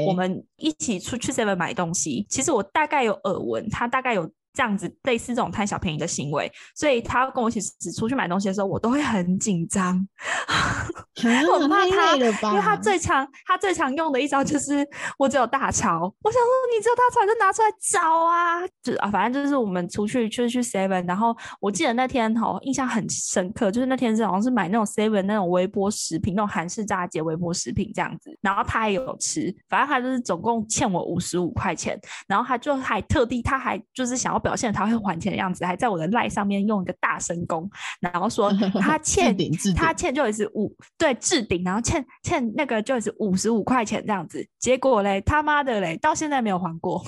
[0.08, 10.06] 我们一起出去 seven 买东西，其实我大概有耳闻，他大概有这样子类似这种贪小便宜的行为，所以他跟我一起只出去买东西的时候，我都会很紧张，
[11.54, 14.86] 我怕他，因为他最常他最常用的一招就是
[15.18, 31.98] 我只有大钞，我想说你只有大钞就拿出来找啊，就啊反正就是我们出去就是去 seven，然后我记得那天哦印象很深刻，就是那天是好像是买那种 seven 那种微波食品，那种韩式炸鸡微波食品这样子，然后他也有吃，反正他就是总共欠我五十五块钱，
[32.28, 34.41] 然后他就还特地他还就是想要。
[34.42, 37.70] 表现他会还钱的样子，还在我的赖上面用一个大神功，
[38.02, 39.38] 然后说 他欠
[39.76, 47.02] 他欠就是五对置顶，然后欠欠那个就是五十五块钱这样子，结果嘞他妈的嘞到现在没有还过，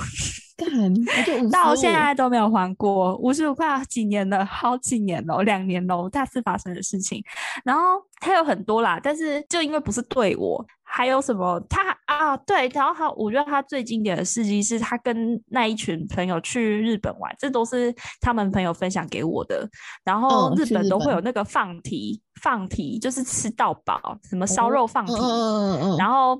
[0.55, 7.23] 干到现在都没有还过五十五块几年了，好几年了，两年了，大次发生的事情，
[7.63, 7.81] 然后
[8.19, 10.65] 他有很多啦，但是就因为不是对我。
[10.85, 11.59] 还有什么？
[11.67, 17.91] 他啊，对，然后他，我觉得他最经典的事迹是他跟那一群朋友去日本玩，这都是
[18.21, 19.67] 他们朋友分享给我的。
[20.03, 23.99] 然后日本都会有那个放题，放题就是吃到饱，
[24.29, 25.15] 什么烧肉放题。
[25.15, 26.39] 嗯嗯然后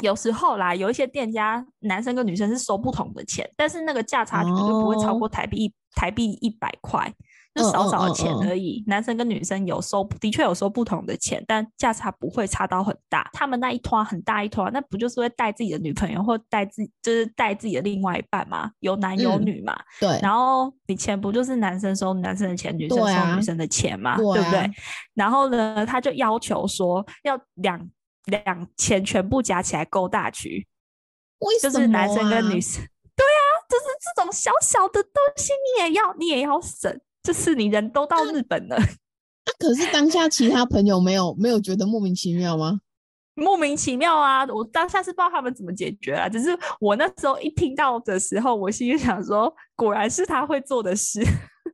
[0.00, 7.12] 有时候啦，有一些店家男生跟女生是收不同的钱，但是那个价差绝对不会超过台币一台币一百块。
[7.52, 13.28] 就少少的钱而已，男生跟女生有收，的确有收不同的钱，但价差不会差到很大。
[13.32, 18.70] 他们那一团很大一团，那不就是会带自己的女朋友或带自，就是带自己的另外一半嘛？
[18.78, 19.76] 有男有女嘛？
[20.00, 20.16] 对。
[20.22, 24.16] 然后你钱不就是男生收男生的钱，女生收女生的钱嘛？
[24.16, 24.70] 对不对？
[25.14, 27.84] 然后呢，他就要求说要两
[28.26, 30.66] 两钱全部加起来够大局，
[31.60, 32.82] 就是男生跟女生。
[33.16, 37.00] 对啊，就是这种小小的东西，你也要，你也要省。
[37.22, 42.80] 就是你人都到日本了，那可是当下其他朋友没有 没有觉得莫名其妙吗？
[43.34, 44.44] 莫名其妙啊！
[44.46, 51.22] 我当下是不知道他们怎么解决啊，只是我那时候一听到的时候，我心里想说，果然是他会做的事，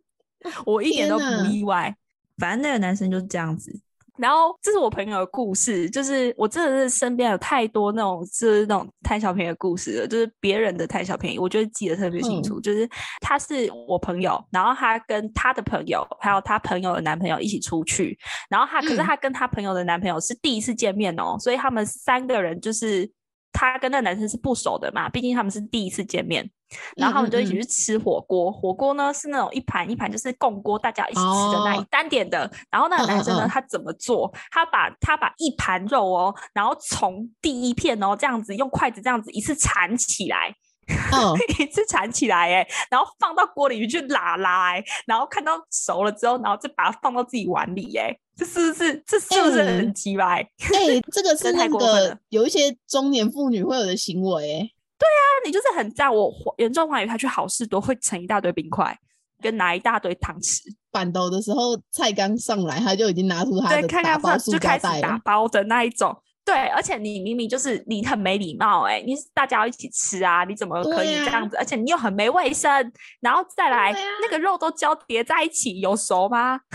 [0.66, 1.96] 我一点都不意外。
[2.38, 3.72] 反正那个男生就是这样子。
[4.18, 12.60] 然后这是我朋友的故事，就是我真的是身边有太多那种就是那种贪小便宜的故事了，就是别人的贪小便宜，我觉得记得特别清楚。
[12.60, 12.88] 就是
[13.20, 23.10] 他是我朋友，然后他跟他的朋友还有他朋友的男朋友一起出去，然后他可是他跟他朋友的男朋友是第一次见面哦，所以他们三个人就是
[23.56, 26.48] 他跟那男生是不熟的嘛，毕竟他们是第一次见面。
[26.96, 32.50] 然后他们就一起去吃火锅，火锅呢是那种一盘一盘，就是共锅，大家一起吃的那一单点的。
[32.70, 34.30] 然后那个男生呢，他怎么做？
[34.50, 40.52] 他把他把一盘肉哦，然后从第一片哦这样子用筷子这样子一次缠起来，
[41.58, 50.48] 一次缠起来哎，然后放到锅里面去拉拉哎，然后看到熟了之后，然后再把它放到自己碗里哎，这是不是这是不是很奇怪？
[50.74, 54.70] 哎，这个 是那个有一些中年妇女会有的行为哎。
[54.98, 56.14] 对啊，你就是很赞。
[56.14, 58.98] 我严重怀疑他去好事多会盛一大堆冰块，
[59.42, 60.62] 跟拿一大堆糖吃。
[60.90, 66.16] 板斗的时候，菜刚上来，他就已经拿出他的打包塑料袋打包的那一种。
[66.46, 71.56] 对，而且你明明就是你很没礼貌哎，你大家要一起吃啊，你怎么可以这样子？
[71.56, 72.70] 而且你又很没卫生，
[73.20, 73.92] 然后再来
[74.22, 76.60] 那个肉都交叠在一起，有熟吗？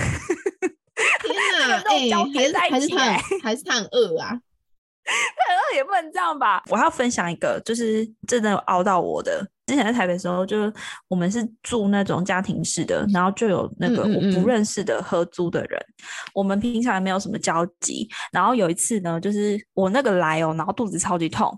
[1.24, 1.34] 天
[1.70, 1.82] 哪，
[2.60, 4.38] 哎，还是他还是他很饿啊？
[5.48, 6.62] 那也不能这样吧！
[6.70, 9.48] 我要分享一个，就是真的熬到我的。
[9.68, 10.74] 之前在台北的时候，就是
[11.07, 15.80] 我们是住那种家庭式的，然后就有那个我不认识的合租的人，
[16.34, 18.09] 我们平常也没有什么交集。
[18.32, 21.57] 然后有一次呢，就是我那个来哦，然后肚子超级痛，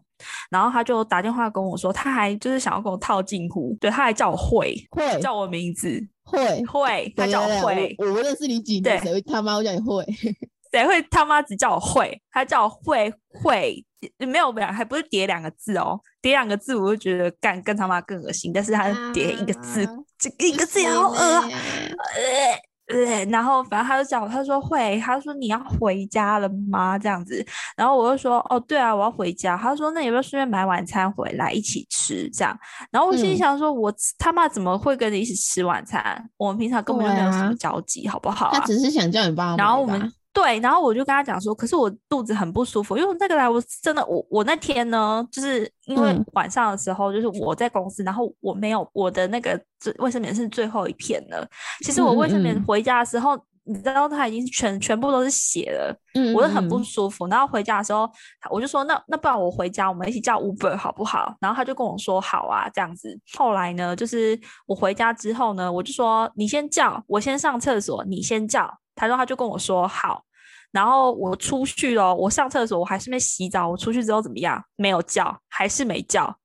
[0.51, 10.05] 然后他就打电话跟我说，他还就是想要跟我套近乎，对，他还叫我会会叫我名字会会，他叫我会，我认识你几年，谁会他妈我叫你会？
[10.73, 12.19] 谁会他妈只叫我会？
[12.31, 13.85] 他叫我会会，
[14.17, 18.51] 没有两，还不是叠两个字哦，叠两个字我就觉得干跟他妈更恶心。
[18.51, 21.47] 但是他叠一个字，这一个字也好恶啊！
[22.15, 26.97] 呃呃，然后反正他就讲，他说会，他说你要回家了吗？
[26.97, 27.45] 这样子，
[27.77, 29.55] 然后我就说哦，对啊，我要回家。
[29.55, 32.27] 他说那有没有顺便买晚餐回来一起吃？
[32.31, 32.57] 这样，
[32.89, 36.27] 然后我心里想说，我他妈怎么会跟你一起吃晚餐？
[36.35, 38.49] 我们平常根本就没有什么交集，好不好？
[38.51, 40.11] 他只是想叫你帮然后我们。
[40.33, 49.61] 对，然后我就跟他讲说，可是我肚子很不舒服，因为那个来，我真的，我我那天呢，就是因为晚上的时候，就是我在公司，然后我没有我的那个
[49.99, 51.47] 卫生棉是最后一片了。
[51.85, 55.95] 其实我卫生棉回家的时候，你知道它已经全全部都是血了，
[56.33, 57.27] 我就很不舒服。
[57.27, 58.09] 然后回家的时候，
[58.49, 61.35] 我就说，那那不然我回家，我们一起叫 Uber 好不好？
[61.39, 63.15] 然后他就跟我说好啊，这样子。
[63.37, 68.79] 后来呢，就是我回家之后呢，我就说你先叫，我先上厕所，你先叫。
[68.95, 70.23] 他说他就跟我说好，
[70.71, 73.67] 然后我出去了，我上厕所，我还是没洗澡。
[73.67, 74.63] 我出去之后怎么样？
[74.75, 76.37] 没有叫，还是没叫。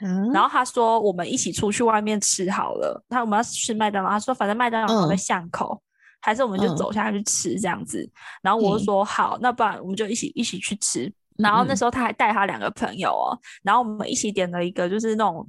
[0.00, 5.80] 嗯然后他说我们一起出去外面吃好了，他我们要吃麦当劳，他说反正麦当劳在巷口，
[6.20, 8.08] 还是我们就走下去吃这样子。
[8.42, 11.12] 然后我就说好，那不然我们就一起一起去吃。
[11.36, 15.48] 然后那时候他还带他两个朋友哦，然后我们一起点了一个就是那种。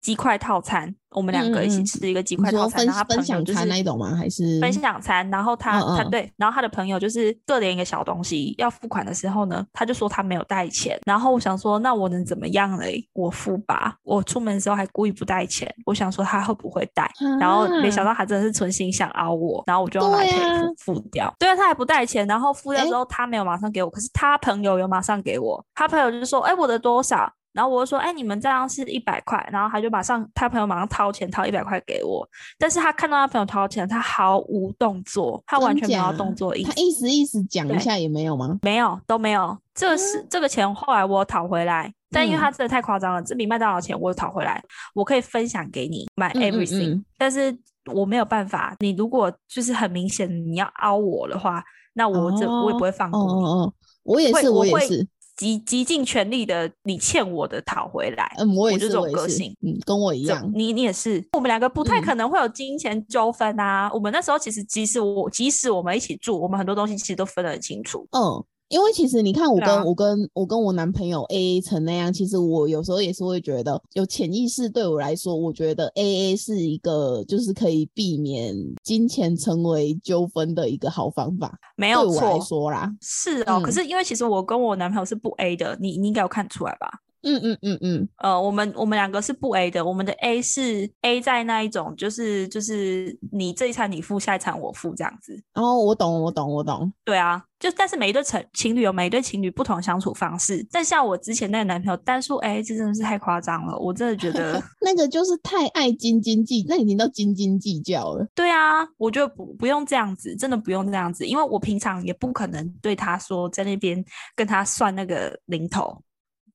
[0.00, 4.14] 鸡块套餐，我们两个一起吃一个鸡块套餐，然后他分享餐那一种吗？
[4.14, 5.28] 还是分享餐？
[5.30, 10.98] 然后他他对，然后他的朋友就是各点一个小东西，要付款的时候呢，他就说他没有带钱。
[11.04, 13.04] 然后我想说，那我能怎么样嘞？
[13.12, 13.96] 我付吧。
[14.04, 17.10] 我出门的时候还故意不带钱，我想说他会不会带？
[17.40, 21.34] 然后没想到他真的是存心想凹我，然后我就来可以付付掉。
[21.38, 25.64] 对啊，他还不带钱，然后付掉之后他没有马上给我，可是他朋友有马上给我。
[25.74, 32.24] 他朋友就说：“哎，我的多少？”然后我就说，哎，你们这样是一百块，然后他就马上，他朋友马上掏钱掏一百块给我。
[32.56, 38.60] 但是他看到他朋友掏钱，他毫无动作，他完全没有动作，他意思意思讲一下也没有吗？
[38.62, 39.58] 没有，都没有。
[39.74, 44.62] 这个是这个钱后来我讨回来，但因为他真的太夸张了，这笔麦当劳钱我讨回来，
[44.94, 47.02] 我可以分享给你买 everything。
[47.16, 47.52] 但是
[47.92, 51.60] 我没有办法，你如果就是很明显你要凹我的话，
[51.94, 53.72] 那我这我也不会放过你。
[54.04, 55.08] 我也是，我也是。
[55.38, 58.30] 极极尽全力的，你欠我的讨回来。
[58.38, 60.50] 嗯，我也是这种个性，嗯，跟我一样。
[60.52, 63.88] 你你也是，我们两个不太可能会有金钱纠纷啊。
[63.94, 68.06] 我们那时候其实，即使我即使我们一起住，我们很多东西其实都分得很清楚。
[68.10, 68.44] 嗯。
[68.68, 78.54] 因为其实你看，我跟我跟我跟我男朋友 A A 成那样，其实我有时候也是会觉得有潜意识对我来说，我觉得 A A 是一个就是可以避免
[78.84, 81.58] 金钱成为纠纷的一个好方法。
[81.76, 83.60] 没有错，说啦，是哦。
[83.62, 86.90] 可是因为其实我跟我男朋友是不 A 的，你你应该有看出来吧？
[87.22, 95.40] 嗯嗯嗯嗯，呃，我们我们两个是不 A 的，我们的 A 是 A 在那一种，就是就是你这一餐你付，下一餐我付这样子。
[95.54, 96.92] 哦，我懂，我懂，我懂。
[97.04, 100.64] 对啊，就但是每一对情情侣有每一对情侣不同相处方式。
[100.70, 108.26] 但像我之前那个男朋友单数 A，这真的是太夸张了，我真的觉得 那个就是太爱斤斤计，那已经到斤斤计较了。
[108.34, 114.04] 对啊，我觉得不不用这样子，真的不用这样子，因为我平常也不可能对他说在那边
[114.36, 116.00] 跟他算那个零头。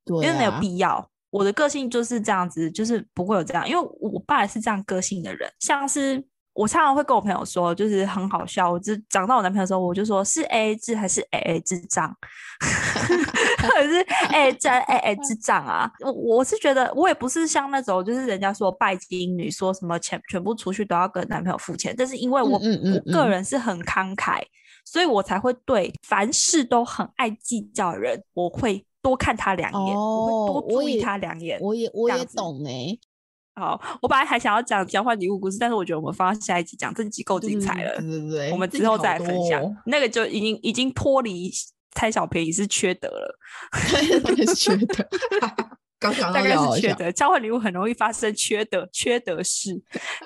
[0.06, 3.68] 因为没有必要，我的个性就是这样子，就是不会有这样。
[3.68, 6.24] 因为我爸也是这样个性的人，像是
[6.54, 8.72] 我常常会跟我朋友说，就是很好笑。
[8.72, 12.16] 我就讲到我男朋友的时候，我就说是 A A 制还是 A A 制账，
[13.64, 14.02] 或者是
[14.32, 15.90] A A 制 A A 制账啊？
[16.02, 21.96] 我我是觉得，我也不是像那种就是人家说拜金女，说什么钱全部出去都要跟男朋友付钱。
[21.98, 24.40] 但是因为我我个人是很慷慨，
[24.86, 28.86] 所以我才会对凡事都很爱计较的人，我会。
[29.04, 31.60] 多看他两眼，我会多注意他两眼。
[31.62, 32.98] 我也我也懂哎。
[33.56, 38.00] 好，我本来还想要讲交换礼物故事，但是我觉得我们放到下一集讲，这集够精彩了。
[38.00, 39.62] 对对对，我们之后再来分享。
[39.86, 41.52] 那个就已经已经脱离
[41.92, 43.40] 猜小便宜是缺德了，
[44.56, 45.08] 缺德。
[46.34, 49.72] 大概是缺德，交换礼物很容易发生缺德缺德事。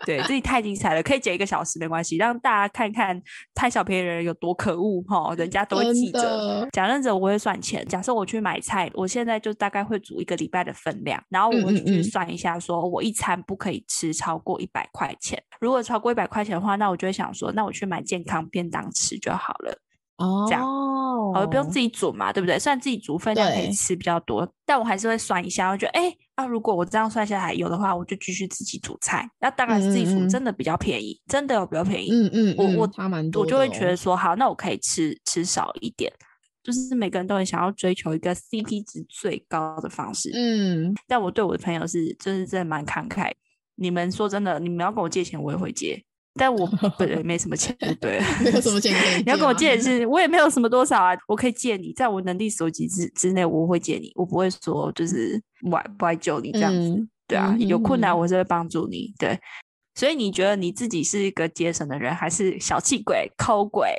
[0.06, 3.22] 对，这里太精彩了，可以剪一个小时没关系，让大家看看
[3.54, 6.68] 贪小便宜的人有多可恶哈，人家都会记着。
[6.72, 7.86] 讲认真，我会算钱。
[7.88, 15.42] 假设我去买菜，我现在就大概会煮一个礼拜的分量，然后我会去算一下，说我一餐不可以吃超过一百块钱。
[15.60, 19.78] 如果超过一百块钱的话，那我就会想说，那我去买健康便当吃就好了。
[20.18, 20.64] 哦，这样，
[21.34, 22.58] 好，不用自己煮嘛，对不对？
[22.58, 29.30] 虽然自己煮分量可以吃比较多，但我还是会算一下，我觉得，哎，啊，如果我这样算下来有的话，我就继续自己煮菜。
[29.40, 32.10] 那当然是自己煮，真的比较便宜，真的有比较便宜。
[32.12, 36.12] 嗯嗯，我我差蛮多，我就会觉得说，好，那我可以吃吃少一点。
[36.64, 40.30] 就是每个人都很想要追求一个 CP 值最高的方式。
[40.34, 43.32] 嗯，但我对我的朋友是，就是真的蛮慷慨。
[43.76, 46.04] 你们说真的，你们要跟我借钱，我也会借。
[46.38, 49.24] 但我 本人没什么钱，对， 没有什么钱可以。
[49.24, 59.40] 你要跟我借是，我也没有什么多少啊，我可以借你，在我能力所及之之内，我会借你，我不会说就是不不爱救你这样子，对啊，有困难我是会帮助你，对。
[59.96, 63.90] 所以你觉得你自己是一个节省的人，还是小气鬼、抠鬼？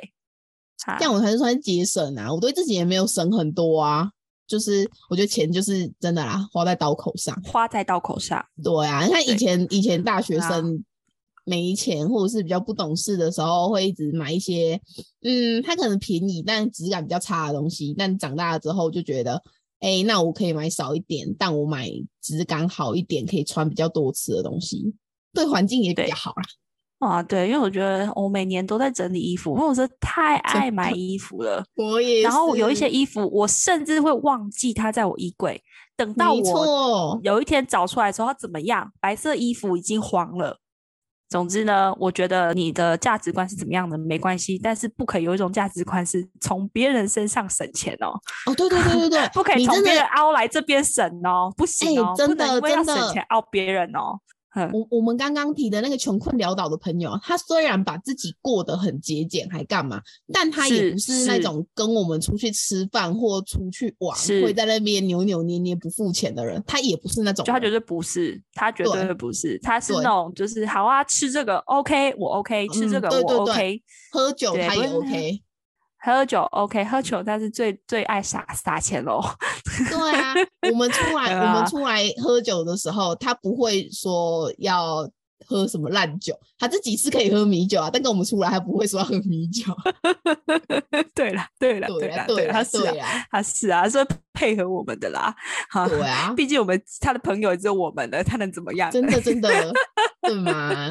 [0.97, 4.09] 这样我才是算节省啊，我对自己也没有省很多啊，
[4.47, 8.43] 就是我觉得钱就是真的啦，花在刀口上，花在刀口上。
[8.63, 10.83] 对啊，你看以前以前大学生。
[11.49, 14.79] 没钱或者是比较不懂事的时候，会一直买一些，
[15.23, 17.95] 嗯，它可能便宜但质感比较差的东西。
[17.97, 19.41] 但长大了之后就觉得，
[19.79, 21.89] 哎，那我可以买少一点，但我买
[22.21, 24.93] 质感好一点，可以穿比较多次的东西，
[25.33, 26.43] 对环境也比较好啦。
[26.99, 31.63] 啊，对，因为我觉得我每年都在整理衣服，因为我是太爱买衣服了。
[31.75, 32.21] 我也。
[32.21, 35.59] 然后有一些衣服，我甚至会忘记它在我衣柜，
[35.97, 38.91] 等到我有一天找出来的时候，它怎么样？
[38.99, 40.59] 白色衣服已经黄了。
[41.29, 48.19] 总之呢，我觉得你的价值观是怎么样的没关系，但是不可以有一种价值观是从别人身上省钱哦。
[48.47, 54.19] 哦，对对对对对， 不可以从别人凹来这边省哦，不行哦，真的因为要省钱凹别人哦。
[54.73, 60.01] 我我们刚刚提的那个穷困潦倒的朋友，他虽然把自己过得很节俭，还干嘛？
[60.33, 66.63] 但他也不是那种跟我们出去吃饭或出去玩会在那边扭扭捏捏不付钱的人。
[66.65, 73.81] 他也不是那种，他绝对不是，他绝对不是，他是那种就是好啊，吃这个 OK，我 OK，吃这个我 OK，
[74.11, 75.41] 喝酒他也 OK。
[76.01, 79.21] 喝酒 OK，喝酒他是最最爱撒撒钱喽。
[79.89, 80.33] 对啊，
[80.71, 85.09] 我们出 来我们出来喝酒的时候，他不会说要
[85.45, 89.73] 喝什么烂酒，他自己是可以喝米酒啊，但跟我们出来他不会说要喝米酒。
[91.13, 95.35] 对了对了对了对了，他是啊他是啊，所以配合我们的啦。
[95.89, 98.89] 对啊，毕竟我们他的朋友只有我们了，他能怎么样？
[98.91, 99.49] 真的真的，
[100.29, 100.89] 对吗？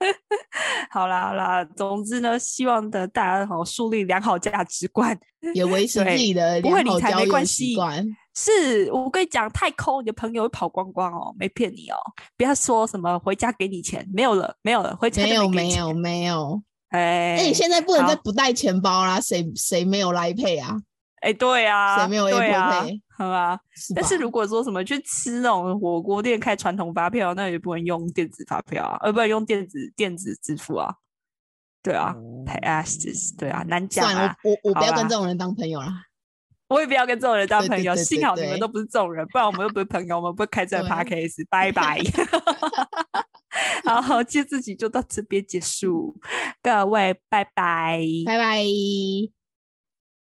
[0.90, 5.16] 好啦好啦，总之呢，希望的大家好树立良好价值观，
[5.54, 7.76] 也维持自己的不会理财没关系。
[8.34, 11.96] 是我跟你讲，太抠，你的朋友会跑光光哦，没骗你哦。
[12.36, 16.62] 不要说什么回家给你钱，没有了，没有了，回家没有没有没有。
[16.88, 20.76] 哎，那你现在不能再不带钱包啦，谁谁没有来配啊？
[21.20, 23.00] 哎，对啊，谁没有 Apple Pay？
[23.16, 23.58] 好吧，
[23.94, 30.94] 但是如果说什么去吃那种火锅店开传统发票，那也不能用电子发票啊，呃，不能用电子电子支付啊。
[31.82, 32.14] 对啊
[32.46, 34.36] ，Pay as 对啊，难讲啊。
[34.44, 35.88] 我我不要跟这种人当朋友了。
[36.68, 37.96] 我也不要跟这种人当朋友。
[37.96, 41.44] 幸好你们都不是这种人，不然我们又不是朋友，我们不会开这个 podcast。
[41.50, 41.98] 拜拜。
[43.84, 46.16] 好，今天自己就到这边结束，
[46.62, 49.39] 各位拜拜，拜拜。